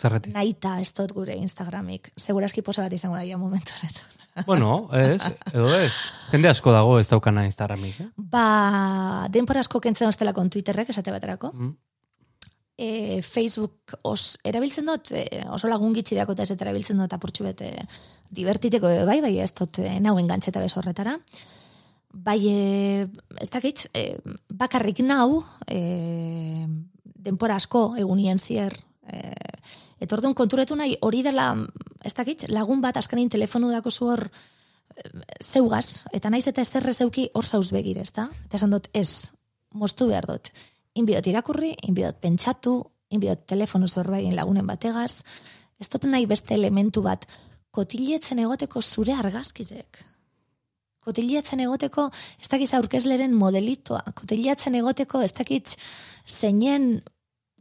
[0.00, 0.34] Zergatik.
[0.34, 2.12] Naita ez dut gure Instagramik.
[2.16, 4.16] Seguraski posa bat izango daia momentu honetan.
[4.46, 5.92] Bueno, ez, edo ez.
[6.30, 8.10] Jende asko dago ez daukana Instagramik, eh?
[8.16, 11.50] Ba, denpora asko kentzen ostelako Twitterrek, esate baterako.
[11.54, 11.74] Mm.
[12.80, 17.44] E, Facebook os, erabiltzen dut, e, oso lagun gitxi dako eta ez erabiltzen dut apurtxu
[17.44, 17.74] bete
[18.32, 21.18] divertiteko bai, bai, ez dut e, nauen gantzeta bez horretara.
[22.12, 24.16] Bai, e, ez dakit, e,
[24.48, 26.64] bakarrik nau, e,
[27.04, 28.74] denpora asko egunien zier,
[29.06, 29.20] e,
[30.00, 31.52] eta orduan konturetu nahi, hori dela,
[32.02, 34.24] ez dakit, lagun bat askanin telefonu dako zu hor,
[34.96, 35.06] e,
[35.44, 38.30] zeugaz, eta naiz eta ezer zeuki hor zauz begir, ez da?
[38.48, 39.36] Eta esan dut, ez,
[39.70, 40.50] moztu behar dut.
[40.98, 42.74] Inbidot irakurri, inbidot pentsatu,
[43.14, 45.22] inbidot telefono zorbaien lagunen bategaz,
[45.80, 47.26] ez dut nahi beste elementu bat,
[47.70, 50.00] kotiletzen egoteko zure argazkizek.
[51.00, 55.76] Kotiletzen egoteko, ez dakiz aurkezleren modelitoa, kotiletzen egoteko, ez dakit
[56.28, 57.00] zeinen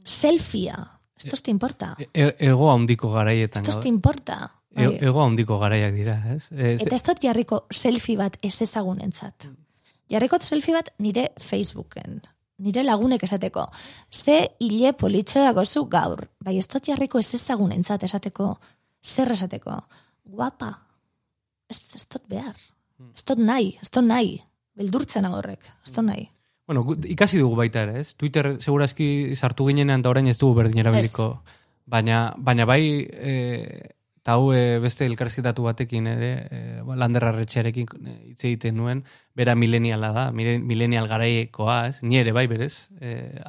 [0.04, 0.76] selfia,
[1.16, 3.64] ez toste importa, E- ego handiko ez garaietan.
[3.64, 3.90] toste gaude.
[3.90, 4.52] importa.
[4.76, 4.98] E- Bai.
[5.02, 6.48] ego handiko garaiak dira, ez?
[6.52, 9.48] E, ze- Eta ez dut jarriko selfie bat ez ezagunentzat.
[10.10, 12.22] Jarriko selfie bat nire Facebooken.
[12.60, 13.66] Nire lagunek esateko.
[14.12, 16.26] Ze hile politxo dago zu gaur.
[16.44, 18.50] Bai ez dut jarriko ez ezagunentzat esateko.
[19.04, 19.78] Zer esateko.
[20.26, 20.74] Guapa.
[21.70, 22.58] Ez, ez dut behar.
[23.16, 23.72] Ez dut nahi.
[23.82, 24.36] Ez dut nahi.
[24.76, 25.72] Beldurtzen horrek.
[25.86, 26.28] Ez dut nahi.
[26.70, 28.14] Bueno, ikasi dugu baita ere, ez?
[28.14, 31.32] Twitter segurazki sartu ginenean da orain ez dugu berdin erabiliko.
[31.90, 33.96] Baina, baina bai, e,
[34.30, 39.02] eta hau e, beste elkarrizketatu batekin ere, e, ba, landerra retxearekin e, hitz egiten nuen,
[39.34, 42.04] bera mileniala da, milenial garaiekoa, ez?
[42.06, 43.40] Ni ere bai berez, e,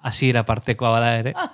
[0.00, 1.34] hasiera partekoa bada ere.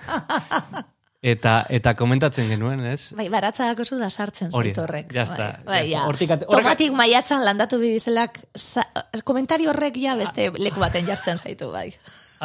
[1.26, 3.08] Eta, eta komentatzen genuen, ez?
[3.16, 5.08] Bai, baratza dako zu da sartzen zaitu horrek.
[5.10, 6.04] está, Bai, bai, ja.
[6.52, 8.84] Tomatik maiatzan landatu bidizelak, sa,
[9.24, 11.88] komentario horrek ja beste leku baten jartzen zaitu, bai.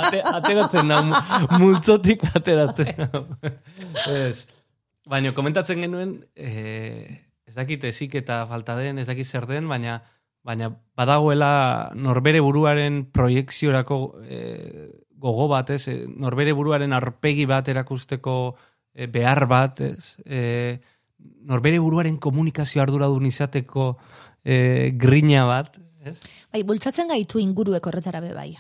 [0.02, 3.22] Ate, ateratzen da, mu- multzotik ateratzen da.
[4.16, 4.48] ez.
[5.10, 10.02] Baina, komentatzen genuen, eh, ez dakit ezik eta falta den, ez dakit zer den, baina
[10.44, 14.88] baina badagoela norbere buruaren proiekziorako eh,
[15.22, 15.86] gogo bat, ez?
[15.92, 18.56] Eh, norbere buruaren arpegi bat erakusteko
[18.94, 20.16] eh, behar bat, ez?
[20.26, 20.80] Eh,
[21.46, 23.94] norbere buruaren komunikazio arduradun izateko
[24.44, 26.18] eh, grina bat, ez?
[26.52, 28.56] Bai, bultzatzen gaitu inguruek horretara be bai.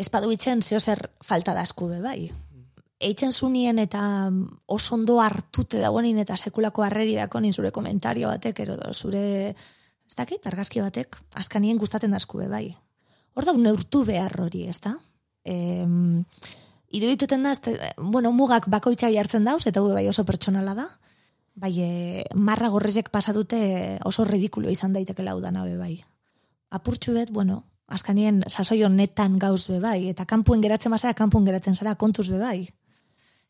[0.00, 2.30] Ez padu itzen zeo zer falta dasku be bai.
[3.00, 4.02] Eitzen zunien eta
[4.68, 9.54] oso ondo hartute dagoenin eta sekulako harreri dakonin zure komentario batek, ero do, zure,
[10.10, 12.66] ez dakit, argazki batek, askanien gustaten dasku be bai.
[13.32, 14.98] Hor da, neurtu behar hori, ez da?
[15.48, 16.24] Em,
[16.90, 20.86] irudituten da, este, bueno, mugak bakoitzak jartzen dauz, eta bai oso pertsonala da,
[21.54, 25.94] bai, e, marra gorrezek pasatute oso ridikulo izan daiteke laudana be bai.
[26.70, 31.74] Apurtxu bet, bueno, askanien sasoi honetan gauz be bai, eta kanpuen geratzen bazara, kanpuen geratzen
[31.74, 32.68] zara kontuz be bai.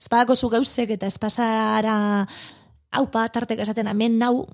[0.00, 2.26] Espadako zu gauzek eta espasara
[2.90, 4.46] haupa tartek esaten hemen nau,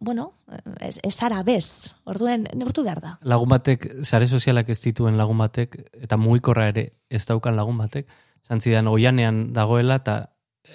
[0.00, 0.32] bueno,
[0.80, 3.14] ez, ez zara bez, orduen neurtu behar da.
[3.22, 8.08] Lagun batek, sare sozialak ez dituen lagun batek, eta mugikorra ere ez daukan lagun batek,
[8.46, 10.20] zantzidan oianean dagoela eta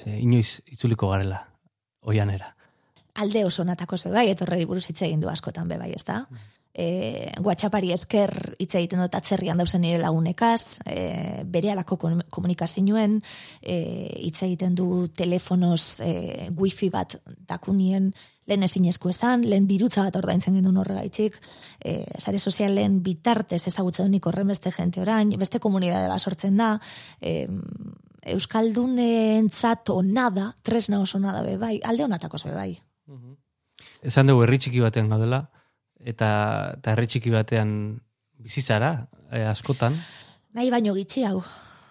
[0.06, 1.46] e, inoiz itzuliko garela,
[2.02, 2.56] oianera.
[3.16, 6.26] alde oso natako ze bai, etorreri buruz hitz egin du askotan be bai, ez da?
[6.76, 13.22] E, WhatsAppari esker hitz egiten dut atzerrian dauzen nire lagunekaz, e, bere alako kom- komunikazioen,
[13.62, 13.76] e,
[14.26, 17.16] hitz egiten du telefonoz e, wifi bat
[17.48, 18.12] dakunien,
[18.46, 21.40] lehen ezinezko esan, lehen dirutza bat ordaintzen genuen horregaitzik,
[21.80, 26.74] e, sare sozialen bitartez ezagutzen nik horren beste jente orain, beste komunidade bat sortzen da,
[27.22, 27.48] e,
[28.26, 32.72] Euskaldunentzat onada, tresna oso nada be bai, alde honatako bai.
[34.02, 35.46] Esan dugu herri txiki batean gaudela,
[36.06, 36.30] eta,
[36.78, 37.72] eta herri txiki batean
[38.46, 39.96] bizitzara, e, askotan.
[40.56, 41.42] Nahi baino gitxi hau.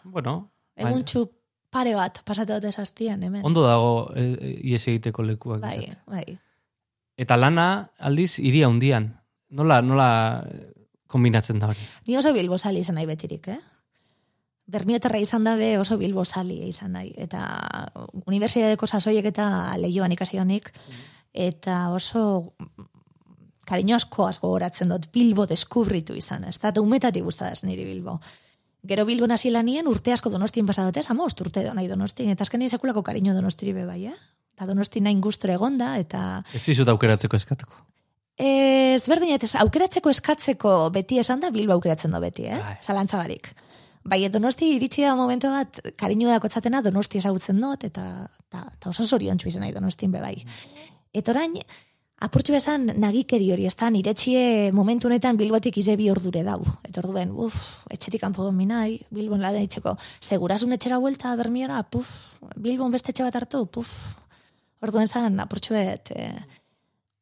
[0.05, 1.27] Bueno, baina- Eguntxu
[1.75, 3.43] pare bat pasatu dute sastian, hemen.
[3.45, 5.61] ondo dago e, ies egiteko lekuak.
[5.65, 6.03] Bai, izatea.
[6.07, 6.39] bai.
[7.17, 9.13] Eta lana, aldiz, iria hundian.
[9.55, 10.09] Nola, nola
[10.51, 10.73] eh,
[11.07, 11.85] kombinatzen da hori?
[12.09, 13.59] Ni oso bilbosali izan nahi betirik, eh?
[14.67, 17.13] Bermioterra izan dabe oso bilbosali izan nahi.
[17.21, 17.45] Eta
[18.27, 19.47] unibertsitateko sasoiek eta
[19.79, 20.73] lehioan ikasi honik.
[21.35, 22.55] Eta oso
[23.69, 26.45] kariño asko asko goratzen dut Bilbo deskubritu izan.
[26.45, 28.19] Ez da, eta umetatik guztadaz niri Bilbo.
[28.85, 32.31] Gero Bilbo nazi lanien urte asko donostien pasadote, samost urte do nahi donostin.
[32.35, 34.17] Eta azkenean sekulako kariño donostiri bai, eh?
[34.55, 37.81] Eta donosti nain gustura egonda, eta Ez dizut aukeratzeko eskatuko.
[38.37, 42.59] Ez berdin, ez aukeratzeko eskatzeko beti esan da Bilbo aukeratzen do beti, eh?
[42.59, 42.77] Bai.
[42.83, 43.55] Zalantza barik.
[44.05, 49.07] Bai, donosti iritsi da momento bat, kariño dakotzatena donosti ezagutzen dut, eta, eta, eta oso
[49.07, 50.37] zoriontsu izan nahi donostin be bai.
[51.15, 51.55] Eta orain,
[52.23, 56.61] apurtxu bezan nagikeri hori, ez da, niretxie momentu honetan Bilbotik ize bi ordure dau.
[56.87, 57.57] Eta orduen, uf,
[57.91, 63.27] etxetik kanpo domi nahi, Bilbon lan itxeko, segurasun etxera vuelta bermiora, puf, Bilbon beste etxe
[63.27, 63.91] bat hartu, puf.
[64.85, 66.63] Orduen zan, apurtxuet, eh,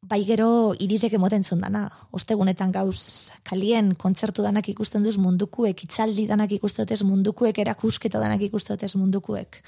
[0.02, 1.84] bai gero irizek emoten zundana.
[2.10, 8.42] Ostegunetan gauz kalien kontzertu danak ikusten duz mundukuek, itzaldi danak ikusten dutez mundukuek, erakusketa danak
[8.48, 9.62] ikusten dutez mundukuek.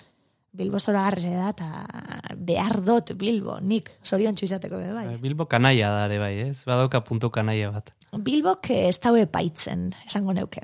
[0.55, 5.09] Bilbo zora garrese da, eta behar dut Bilbo, nik sorion izateko be bai.
[5.19, 6.63] Bilbo kanaia da ere bai, ez?
[6.69, 7.91] Badauka puntu kanaia bat.
[8.15, 10.63] Bilbok eh, ez daue epaitzen, esango neuke.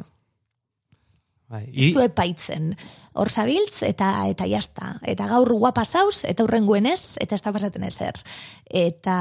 [1.51, 1.65] Bai.
[1.75, 2.71] Ez du epaitzen.
[3.19, 4.93] Hor zabiltz eta eta jazta.
[5.03, 8.23] Eta gaur guapa zauz, eta hurrenguen ez, eta ez da pasaten ezer.
[8.71, 9.17] Eta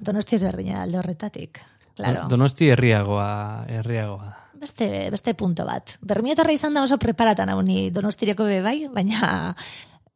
[0.00, 1.60] donosti ez alde horretatik.
[1.98, 2.24] Claro.
[2.30, 4.36] Donosti herriagoa, herriagoa.
[4.58, 5.98] beste, beste punto bat.
[6.00, 9.54] Bermiotarra izan da oso preparatan hau ni donostireko be bai, baina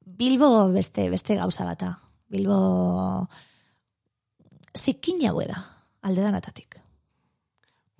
[0.04, 1.96] Bilbo beste, beste gauza bata.
[2.28, 3.28] Bilbo
[4.76, 5.58] zikin haue da,
[6.02, 6.78] alde danatatik.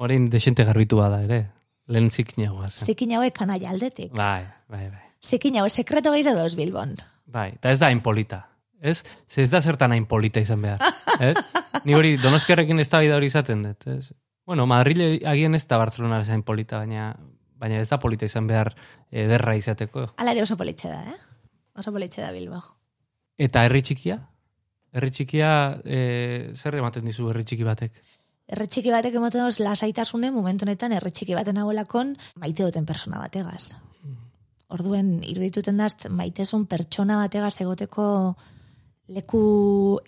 [0.03, 1.45] Orain desente garbitu bada ere.
[1.93, 2.87] Lehen zikinagoa zen.
[2.87, 4.13] Zikin haue kanaia aldetik.
[4.17, 5.05] Bai, bai, bai.
[5.23, 6.95] Zikin haue sekreto gehiago dauz Bilbon.
[7.27, 8.47] Bai, eta ez da impolita.
[8.83, 9.03] Ez?
[9.29, 10.83] Ze ez da zertan hain polita izan behar.
[11.21, 11.37] Ez?
[11.87, 13.87] Ni hori donostiarrekin ez da hori izaten dut.
[13.87, 14.13] Ez?
[14.47, 17.13] Bueno, Madrid agien ez da Barcelona bezain polita, baina,
[17.59, 18.73] baina ez da polita izan behar
[19.11, 20.09] ederra izateko.
[20.19, 21.32] Ala ere oso politxe da, eh?
[21.75, 22.61] Oso politxe da Bilbo.
[23.41, 24.19] Eta herri txikia?
[24.93, 25.51] Herri txikia,
[25.85, 26.01] e,
[26.53, 27.95] zer ematen dizu herri txiki batek?
[28.53, 33.23] Herri txiki batek emoten doz lasaitasune momentu honetan herri txiki baten hauelakon maite duten persona
[33.23, 33.79] bategaz.
[34.73, 38.05] Orduen irudituten daz maitezun pertsona bategaz egoteko
[39.13, 39.41] leku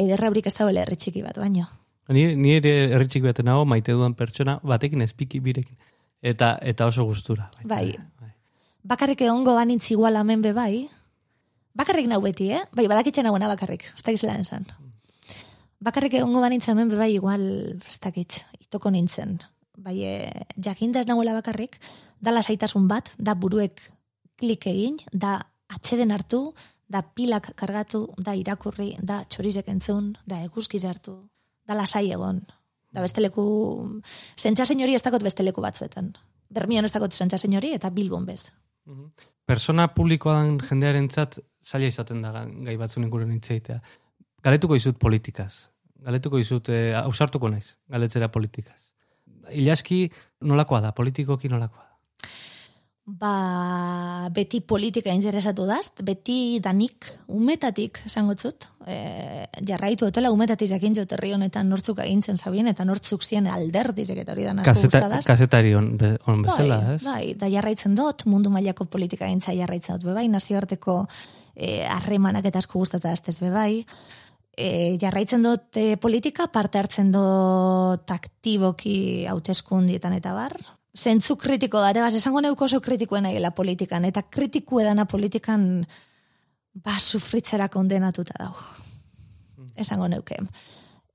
[0.01, 1.65] ederraurik ez dagoela herri txiki bat, baino.
[2.13, 5.79] Ni, ni ere herri txiki baten nago maite dudan pertsona batekin espiki birekin.
[6.25, 7.51] Eta, eta oso gustura.
[7.69, 7.95] Bai.
[8.85, 10.89] Bakarrik egongo banintz igual hemen be bai.
[11.75, 12.63] Bakarrik nau beti, eh?
[12.73, 13.89] Bai, badakitzen nagoena bakarrik.
[13.97, 14.67] Ez dakiz lan esan.
[15.85, 17.43] Bakarrik egongo banintz hemen bai igual,
[17.89, 19.41] ez dakit, itoko nintzen.
[19.77, 21.81] Bai, e, jakinda nagoela bakarrik,
[22.23, 23.83] da lasaitasun bat, da buruek
[24.39, 26.55] klik egin, da atxeden hartu,
[26.89, 31.17] da pilak kargatu, da irakurri, da txorizek entzun, da eguzkiz hartu,
[31.67, 32.45] da lasai egon.
[32.95, 33.45] Da beste leku,
[34.39, 36.13] sentxasen hori ez dakot beste leku batzuetan.
[36.55, 38.53] Bermion ez dakot sentxasen hori eta Bilbon bez.
[39.45, 43.81] Persona publikoa dan jendearentzat zaila izaten da gai batzun inguruan hitz egitea.
[44.45, 45.69] Galetuko izut politikaz.
[46.05, 48.81] Galetuko izut, eh, ausartuko naiz, galetzera politikaz.
[49.53, 50.09] Ilaski
[50.41, 51.94] nolakoa da, politikoki nolakoa da.
[53.05, 60.97] Ba, beti politika interesatu dazt, beti danik, umetatik, esango zut, e, jarraitu otela umetatik jakin
[60.97, 65.01] jot herri honetan nortzuk agintzen zabien, eta nortzuk zien alderdizek eta hori da nasko Kaseta,
[65.03, 65.25] gustadaz.
[65.27, 65.91] kasetari on,
[66.27, 67.03] on bezala, bai, ez?
[67.05, 71.03] Bai, da jarraitzen dut, mundu mailako politika gintza jarraitzen dut, bebai, nazioarteko
[71.57, 73.85] eh, harremanak eta asko gustata ez bebai,
[74.57, 80.57] e, jarraitzen dut e, politika, parte hartzen dut aktiboki hauteskundietan eta bar,
[80.95, 85.87] zentzu kritiko da, ebas, esango neuko oso kritikoen egela politikan, eta kritiku edana politikan
[86.75, 88.55] ba, sufritzera kondenatuta dau.
[89.77, 90.39] Esango neuke.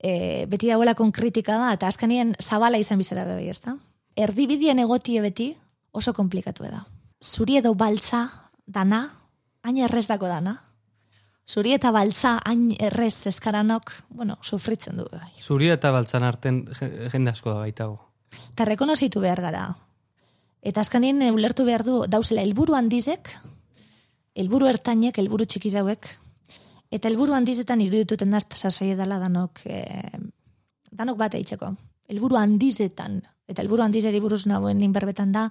[0.00, 3.76] E, beti dagoelakon kritika da, eta azkenien zabala izan bizera bebai, ez da?
[4.16, 5.54] Erdibidien egotie beti
[5.92, 6.84] oso komplikatu da.
[7.24, 8.26] Zuri edo baltza
[8.66, 9.06] dana,
[9.62, 10.58] hain errez dako dana.
[11.50, 15.32] Zuri eta baltza hain errez eskaranok, bueno, sufritzen du bai.
[15.42, 18.09] Zuri eta baltzan arten je- jende asko da baitago.
[18.52, 19.64] Eta rekonozitu behar gara.
[20.60, 23.30] Eta azkanien ulertu behar du, dauzela, helburu handizek,
[24.36, 26.08] helburu ertainek, helburu txiki zauek,
[26.92, 30.20] eta helburu handizetan irudituten daz sasoi dela danok, eh,
[30.90, 31.72] danok bat eitzeko.
[32.10, 35.48] Helburu handizetan, eta helburu handizeri buruz nagoen inberbetan da,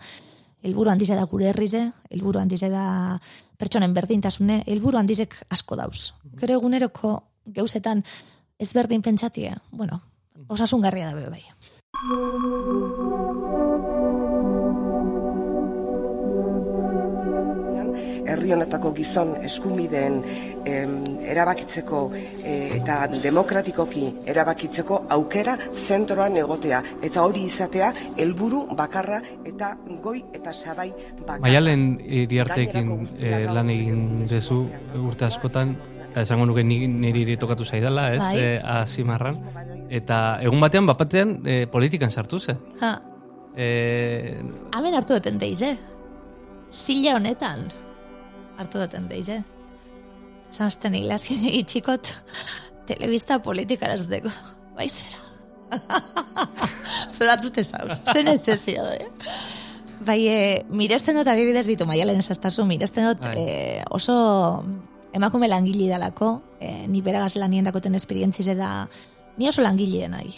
[0.63, 3.19] helburu handize da gure herrize, helburu handize da
[3.57, 6.11] pertsonen berdintasune, helburu handizek asko dauz.
[6.39, 7.15] Gero eguneroko
[7.45, 8.03] gauzetan
[8.59, 10.01] ezberdin pentsatie, bueno,
[10.47, 11.43] osasungarria da be bai.
[18.29, 20.15] Herri honetako gizon eskubideen
[20.63, 20.93] em,
[21.33, 26.79] erabakitzeko e, eta demokratikoki erabakitzeko aukera zentroan egotea.
[27.03, 30.89] Eta hori izatea helburu bakarra eta goi eta sabai
[31.25, 31.43] bakarra.
[31.43, 34.61] Maialen Gainerako guztiak eh, lan egin dezu
[35.03, 35.75] urte askotan,
[36.09, 38.37] eta esango nuke ni- niri iri tokatu zaidala, ez, Bai.
[38.39, 39.37] eh, azimarran.
[39.89, 42.57] Eta egun batean, bapatean, eh, politikan sartu zen.
[42.81, 42.99] Ha,
[43.61, 44.39] Eh,
[44.77, 45.75] Hemen hartu duten deiz, eh?
[46.71, 47.65] Zila honetan
[48.57, 49.41] hartu duten deiz, eh?
[50.51, 52.07] Esan azten iglaskin egitxikot
[52.87, 54.29] telebista politikarazteko.
[54.77, 55.17] Bai zera.
[57.09, 57.99] Zoratute zauz.
[58.13, 59.07] Zen esesio, eh?
[60.05, 63.33] Bai, e, miresten dut adibidez bitu maialen esastazu, miresten dut Bai.
[63.35, 64.63] e, oso
[65.13, 68.87] emakume langile dalako, e, ni beragaz lanien dakoten esperientzize da,
[69.37, 70.33] ni oso langile nahi.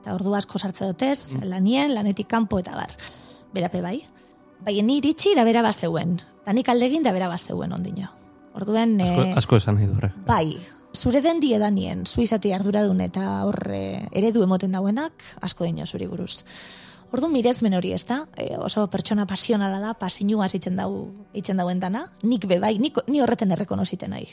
[0.00, 2.92] Eta ordu asko sartze dutez, lanien, lanetik kanpo eta bar.
[3.54, 3.98] Berape bai.
[4.64, 6.16] Bai, ni iritsi da bera bazeuen.
[6.46, 8.08] Da nik aldegin da bera bazeuen ondino.
[8.56, 10.16] Orduen, asko, e, asko esan nahi du horrek.
[10.26, 10.56] bai,
[10.96, 15.12] zure den diedanien, zu izati arduradun eta horre eredu emoten dauenak,
[15.44, 16.44] asko dino zuri buruz.
[17.16, 20.90] Ordu mirezmen hori ez da, e, oso pertsona pasionala da, pasinua zitzen dau,
[21.32, 24.26] itzen dauen dana, nik be bai, nik, ni horreten errekonoziten nahi.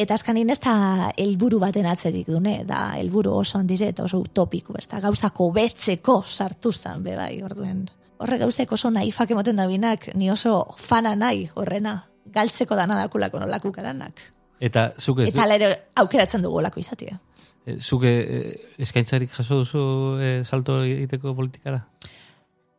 [0.00, 4.78] Eta askanin ez da helburu baten atzetik dune, da helburu oso handize eta oso utopiko,
[4.80, 7.84] ez da gauzako betzeko sartu zan, be bai, orduen.
[8.16, 11.98] Horre gauzek oso naifak emoten da binak, ni oso fana nahi horrena,
[12.32, 14.24] galtzeko dana dakulako nolaku karanak.
[14.58, 15.70] Eta zuk ez, Eta ere
[16.00, 17.20] aukeratzen dugu olako izatea.
[17.66, 19.84] Eh, zuk eh, eskaintzarik jaso duzu
[20.20, 21.80] eh, salto egiteko politikara?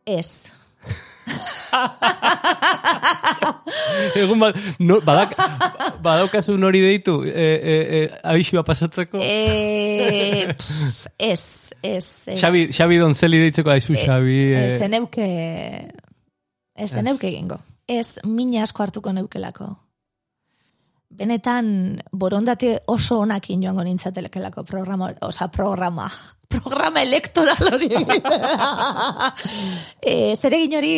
[0.06, 0.52] Ez.
[4.16, 5.32] Egun bat, no, badak,
[6.04, 9.18] badaukazu nori deitu, e, e, e, abisua pasatzeko?
[9.20, 12.40] E, pff, ez, ez, ez.
[12.40, 14.38] Xabi, Xabi Donzeli deitzeko aizu, Xabi.
[14.52, 14.74] eh, Ez.
[16.76, 17.56] Ez zeneuke egingo.
[17.88, 19.66] Ez mina asko hartuko neukelako.
[21.16, 26.10] Benetan, borondate oso onakin joango nintzatelekelako programa, oza, programa,
[26.52, 29.32] programa elektoral hori egitera.
[30.02, 30.94] e, zeregin hori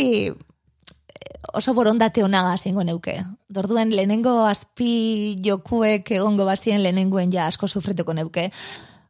[1.55, 3.15] oso borondate onaga zingo neuke.
[3.49, 8.49] Dorduen lehenengo azpi jokuek egongo bazien lehenengoen ja asko sufrituko neuke.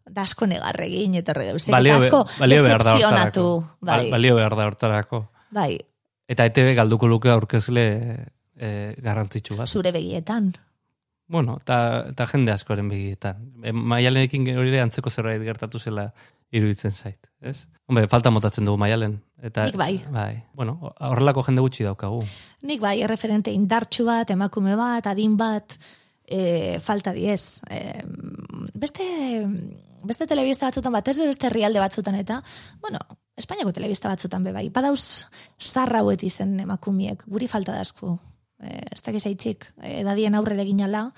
[0.09, 1.73] Da asko negarregin eta horregauzek.
[1.73, 3.49] balio, asko balio behar da hortarako.
[3.81, 5.25] Bai, Ba- Balio behar da hortarako.
[5.51, 5.79] bai,
[6.29, 7.85] Eta ETV galduko luke aurkezle
[8.57, 9.68] e, garrantzitsu bat.
[9.68, 10.51] zure begietan.
[11.29, 13.43] Bueno, eta, jende askoren begietan.
[13.62, 16.09] E, maialenekin hori ere antzeko zerbait gertatu zela
[16.51, 17.67] iruditzen zait, ez?
[17.87, 19.19] Hombre, falta motatzen dugu maialen.
[19.45, 19.93] Eta, Nik bai.
[20.12, 20.79] Bai, bueno,
[21.11, 22.23] horrelako jende gutxi daukagu.
[22.69, 25.77] Nik bai, erreferente indartsu bat, emakume bat, adin bat,
[26.25, 27.61] e, falta diez.
[27.69, 28.01] E,
[28.75, 29.05] beste,
[30.09, 32.41] beste telebista batzutan bat, ez beste herrialde batzutan eta,
[32.81, 33.05] bueno,
[33.38, 34.67] Espainiako telebista batzutan be bai.
[34.75, 35.29] Badauz
[35.62, 38.19] zarra izen emakumiek, guri falta da asku.
[38.59, 41.09] E, ez dakiz aitxik, edadien aurrera egin ala,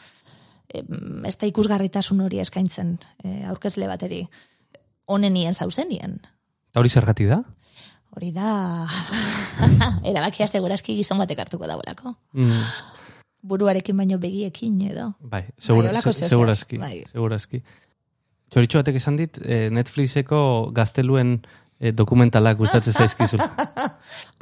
[0.69, 0.83] e,
[1.29, 4.25] ez da ikusgarritasun hori eskaintzen e, aurkezle bateri.
[5.10, 6.21] Honenien zauzenien.
[6.71, 7.42] Eta hori zergati da?
[8.14, 8.87] Hori da,
[10.10, 12.14] erabakia segurazki gizon batek hartuko dagoelako.
[12.35, 12.64] Mm,
[13.42, 15.12] buruarekin baino begiekin edo.
[15.21, 16.79] bai, segura, holako se, segurazki.
[16.79, 17.04] bai.
[17.12, 17.62] Segurazki.
[18.50, 21.37] Txoritxo batek esan dit, eh, Netflixeko gazteluen
[21.79, 23.46] eh, dokumentalak gustatzen zaizkizula.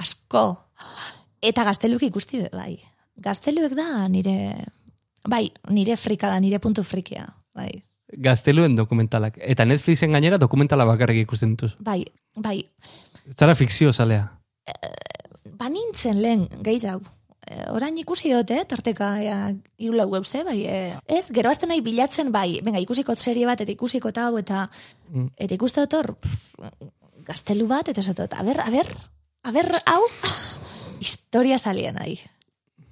[0.01, 0.45] Asko.
[1.45, 2.79] Eta gazteluk ikusti bai.
[3.19, 4.35] Gazteluek da nire,
[5.27, 7.71] bai, nire frika da, nire puntu frikia, bai.
[8.09, 9.37] Gazteluen dokumentalak.
[9.43, 11.75] Eta Netflixen gainera dokumentala bakarrik ikusten dituz.
[11.79, 12.05] Bai,
[12.37, 12.62] bai,
[13.37, 14.31] Zara fikzio zalea.
[15.59, 17.03] banintzen lehen gehiago.
[17.49, 19.37] E, orain ikusi dut, eh, tarteka ea,
[19.81, 23.73] irulau gauze, bai, e, ez, gero azten nahi bilatzen, bai, venga, ikusiko serie bat, eta
[23.73, 24.69] ikusiko eta hau, eta,
[25.11, 25.31] Mm.
[25.39, 26.16] eta ikuste dut hor,
[27.25, 28.87] gaztelu bat, eta esatot, a ber, a ber,
[29.45, 30.03] a ber, hau,
[31.01, 32.19] historia salien nahi.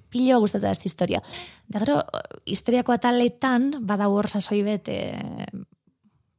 [0.09, 1.21] Pilo gustatu ez historia.
[1.67, 2.01] Da gero,
[2.45, 5.45] historiako ataletan, badau hor sasoi bet, e,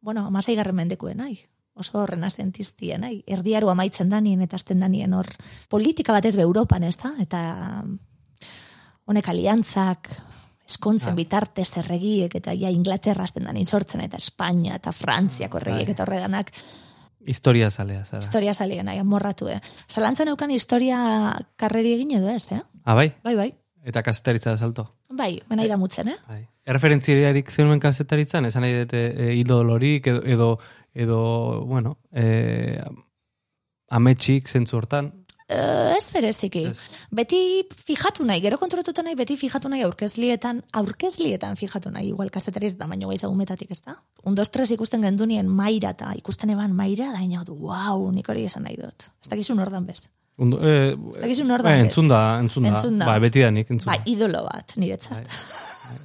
[0.00, 1.38] bueno, amasei garren mendekuen nahi.
[1.78, 3.22] Oso renasentistien, nahi.
[3.26, 5.28] Erdiaru amaitzen danien eta azten danien hor
[5.68, 7.12] politika batez be Europan, ez da?
[7.22, 7.84] Eta
[9.06, 10.10] honek aliantzak,
[10.68, 11.16] eskontzen Ah.
[11.16, 15.92] bitartez erregiek, eta ja Inglaterra azten danien sortzen, eta Espainia eta Frantziako erregiek Bai.
[15.92, 16.52] eta horreganak,
[17.26, 18.18] Historia zalea, zara.
[18.22, 19.60] historia salien nahi, amorratu, eh?
[19.90, 20.98] Zalantzan eukan historia
[21.56, 22.60] karreri egin edo ez, eh?
[22.89, 23.11] Ah, bai?
[23.22, 23.51] Bai, bai.
[23.84, 24.86] Eta kazetaritza salto.
[25.12, 26.16] Bai, menai da mutzen, eh?
[26.24, 26.41] Bai.
[26.68, 30.49] Erreferentziarik zenuen kazetaritzan, esan nahi dute e, idolorik edo, edo,
[31.05, 31.20] edo
[31.68, 32.80] bueno, e,
[33.93, 35.12] ametxik zentzu hortan.
[35.49, 36.64] Eh, ez bereziki.
[36.68, 37.07] Ez.
[37.12, 37.39] Beti
[37.89, 42.89] fijatu nahi, gero kontrotutu nahi, beti fijatu nahi aurkezlietan, aurkezlietan fijatu nahi, igual kasetariz da,
[42.89, 43.97] baino gaiz agumetatik, ez da?
[44.24, 48.45] Un, dos, tres ikusten gendunien maira eta ikusten eban maira, da du, wow, nik hori
[48.45, 49.09] esan nahi dut.
[49.24, 50.11] Ez dakizu nordan bez.
[50.39, 51.89] Undo, e, dakizu nor da eh, bez.
[51.89, 52.70] entzun da, entzun da.
[52.76, 53.07] Entzun da.
[53.11, 55.26] Ba, beti da nik, entzun Ba, idolo bat, niretzat.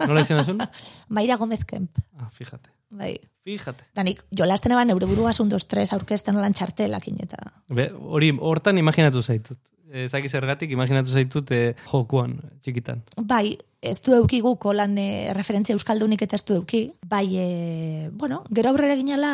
[0.08, 0.58] Nola izan esun?
[1.16, 2.72] Maira Gomez Kemp, Ah, fíjate.
[2.90, 3.14] bai.
[3.44, 3.84] Fíjate.
[3.94, 7.38] Da nik, jolasten eban neure buruaz un, dos, tres aurkezten lan txartelakin eta...
[7.70, 9.60] Be, hori, hortan imaginatu zaitut.
[9.94, 13.04] Ez zaki zergatik, imaginatu zaitut e, jokuan, txikitan.
[13.30, 16.86] Bai, ez du euki guk lan e, referentzia euskaldunik eta ez du euki.
[17.06, 19.34] Bai, e, bueno, gero aurrera ginala,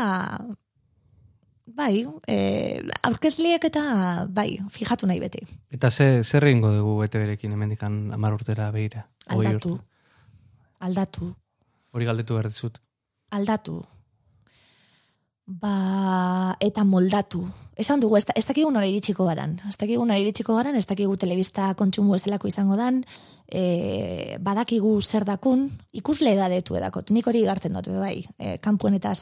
[1.75, 2.37] bai, e,
[3.03, 3.83] aurkezliek eta,
[4.29, 5.41] bai, fijatu nahi beti.
[5.71, 9.05] Eta ze, zer egingo dugu bete berekin hemendikan amar urtera behira?
[9.27, 9.79] Aldatu,
[10.79, 11.33] aldatu,
[11.91, 12.79] Hori galdetu behar dizut.
[13.31, 13.83] aldatu.
[15.49, 17.41] Ba, eta moldatu.
[17.79, 19.55] Esan dugu, ez, da- ez dakigu nora iritsiko garan.
[19.67, 22.99] Ez dakigu nora iritsiko garan, ez dakigu telebista kontsumu ezelako izango dan,
[23.47, 27.09] e, badakigu zer dakun, ikusle edadetu edakot.
[27.09, 29.15] Nik hori gartzen dut, bai, e, kanpuen eta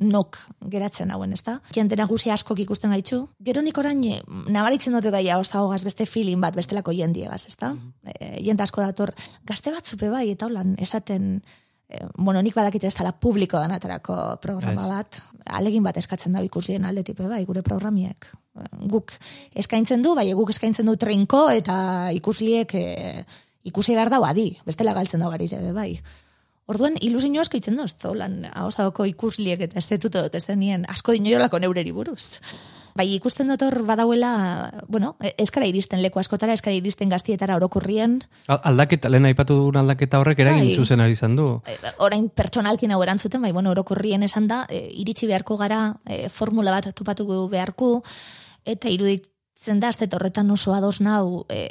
[0.00, 0.38] nok
[0.70, 1.56] geratzen hauen, ez da?
[1.74, 3.24] Jente nagusi askok ikusten gaitzu.
[3.42, 5.42] Gero nik orain, e, nabaritzen dute bai, hau
[5.82, 7.74] beste feeling bat, bestelako jendiegaz, ez da?
[8.04, 9.12] E, jente asko dator,
[9.44, 11.42] gazte batzupe bai, eta holan, esaten,
[12.16, 14.88] bueno, nik badakite ez dela publiko danatarako programa Ez.
[14.88, 18.26] bat, alegin bat eskatzen da ikuslien aldetipe bai, gure programiek.
[18.90, 19.12] Guk
[19.54, 23.24] eskaintzen du, bai, guk eskaintzen du trinko eta ikusliek e,
[23.68, 25.92] ikusi behar dau adi, bestela galtzen dau gari zebe, bai.
[26.66, 31.92] Orduan, ilusio asko itzen doz, lan hausako ikusliek eta estetuto dut ezenien asko dinoiolako neureri
[31.92, 32.40] buruz.
[32.94, 38.60] Bai, ikusten dut hor badauela, bueno, eskara iristen leku askotara, eskara iristen gaztietara orokurrien, Al-
[38.70, 40.76] Aldaketa, lehen aipatu dugun aldaketa horrek eragin Bai.
[40.78, 41.48] zuzen ari izan du.
[41.66, 46.28] e, orain pertsonalkin hau erantzuten, bai, bueno, orokorrien esan da, e, iritsi beharko gara, e,
[46.28, 48.04] formula bat topatu beharko,
[48.64, 51.66] eta iruditzen da, dut horretan oso ados nau, e,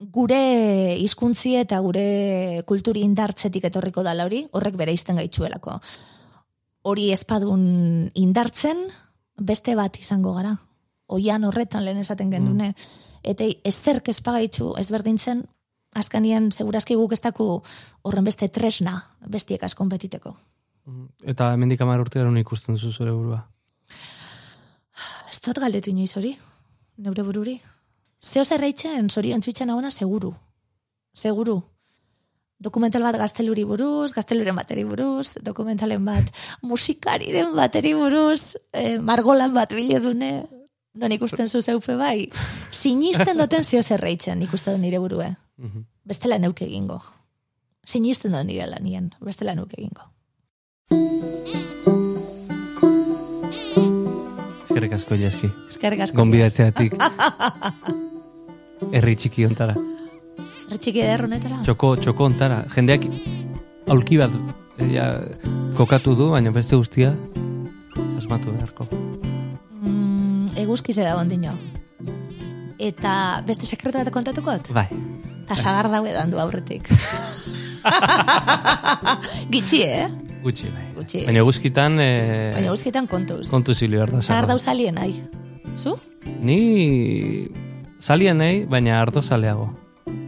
[0.00, 5.80] gure hizkuntzi eta gure kulturi indartzetik etorriko dala hori, horrek bere izten gaitzuelako.
[6.84, 8.86] Hori espadun indartzen,
[9.38, 10.56] beste bat izango gara.
[11.06, 12.74] Oian horretan lehen esaten gendune.
[13.22, 15.44] Eta ezerk espagaitzu ezberdintzen,
[15.94, 17.46] azkanian segurazki guk ez daku
[18.02, 20.34] horren beste tresna bestiekaz konpetiteko.
[21.24, 23.44] Eta hemendik amar urtera nun ikusten zu zure burua.
[25.30, 26.34] Ez dut galdetu inoiz hori,
[26.98, 27.58] neure bururi.
[28.24, 30.34] Zeo zerreitzen, zorion txuitzen hauena, seguru.
[31.14, 31.62] Seguru.
[32.64, 36.30] Dokumental bat gazteluri buruz, gazteluren bateri buruz, dokumentalen bat
[36.64, 40.46] musikariren bateri buruz, eh, margolan bat biledune,
[40.94, 42.30] non ikusten zu zeupe bai.
[42.70, 45.28] Sinisten duten zeo zerreitzen ikusten dut nire burue.
[45.58, 45.84] Mhm.
[46.04, 47.00] Bestela neuke egingo.
[47.84, 50.08] Sinisten dut nire lanien, bestela neuke egingo.
[54.64, 55.50] Eskerrik asko jaski.
[55.70, 56.16] Eskerrik asko.
[56.16, 56.96] Gonbidatzeatik.
[58.94, 59.76] Herri txiki ontara.
[60.74, 61.60] Retxiki eder honetara.
[61.62, 62.64] Txoko, txoko ontara.
[62.74, 63.06] Jendeak
[63.92, 65.06] aulki bat eh, ja,
[65.78, 67.12] kokatu du, baina beste guztia
[68.18, 68.88] asmatu beharko.
[69.84, 71.54] Mm, eguzkize da ondino.
[72.82, 73.14] Eta
[73.46, 74.72] beste sekretu bat kontatukot?
[74.74, 74.88] Bai.
[75.46, 76.90] Ta sagar daue dandu aurretik.
[79.54, 80.08] Gitxi, eh?
[80.42, 80.88] Gutxi, bai.
[80.98, 81.22] Gutxi.
[81.28, 82.00] Baina guzkitan...
[82.02, 83.46] Eh, Baina eguzkitan kontuz.
[83.52, 84.24] Kontu zili behar da.
[84.26, 85.14] Sagar dau salien, ai.
[85.78, 85.94] Zu?
[86.42, 87.46] Ni
[88.02, 89.70] zalia nahi, baina ardo zaleago.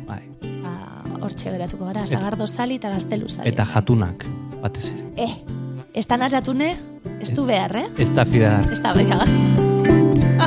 [0.07, 0.23] Bai.
[0.63, 0.73] Ba,
[1.21, 3.49] hortxe geratuko gara, sagardo sali eta gaztelu sali.
[3.51, 4.27] Eta jatunak,
[4.63, 5.03] batez ere.
[5.17, 5.35] Eh,
[5.95, 6.77] ez da jatune,
[7.21, 7.87] ez du behar, eh?
[7.99, 8.73] Ez da fidar.
[8.73, 9.29] Ez da behar.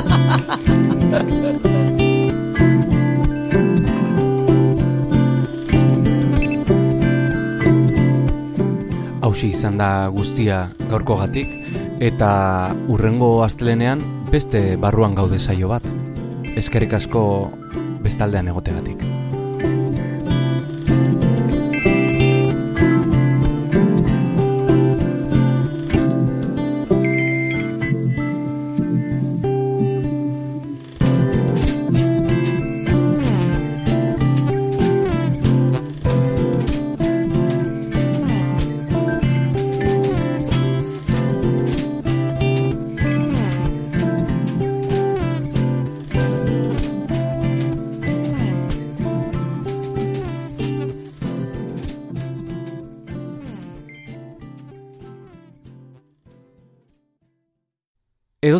[9.20, 11.52] Hauzi izan da guztia gaurko gatik,
[12.02, 12.30] eta
[12.90, 14.02] urrengo astelenean
[14.32, 15.86] beste barruan gaude saio bat.
[16.58, 17.22] Eskerrik asko
[18.02, 18.69] bestaldean egote.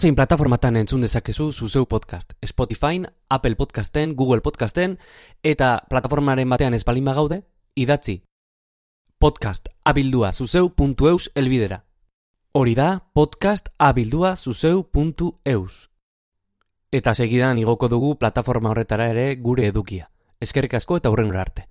[0.00, 2.32] Edozein plataformatan entzun dezakezu zuzeu podcast.
[2.46, 4.94] Spotify, Apple Podcasten, Google Podcasten,
[5.44, 7.42] eta plataformaren batean ez balin bagaude,
[7.76, 8.22] idatzi.
[9.18, 11.82] Podcast abildua zuzeu.eus elbidera.
[12.52, 15.90] Hori da podcast abildua zuzeu.eus.
[16.90, 20.08] Eta segidan igoko dugu plataforma horretara ere gure edukia.
[20.40, 21.69] Eskerrik asko eta hurren arte.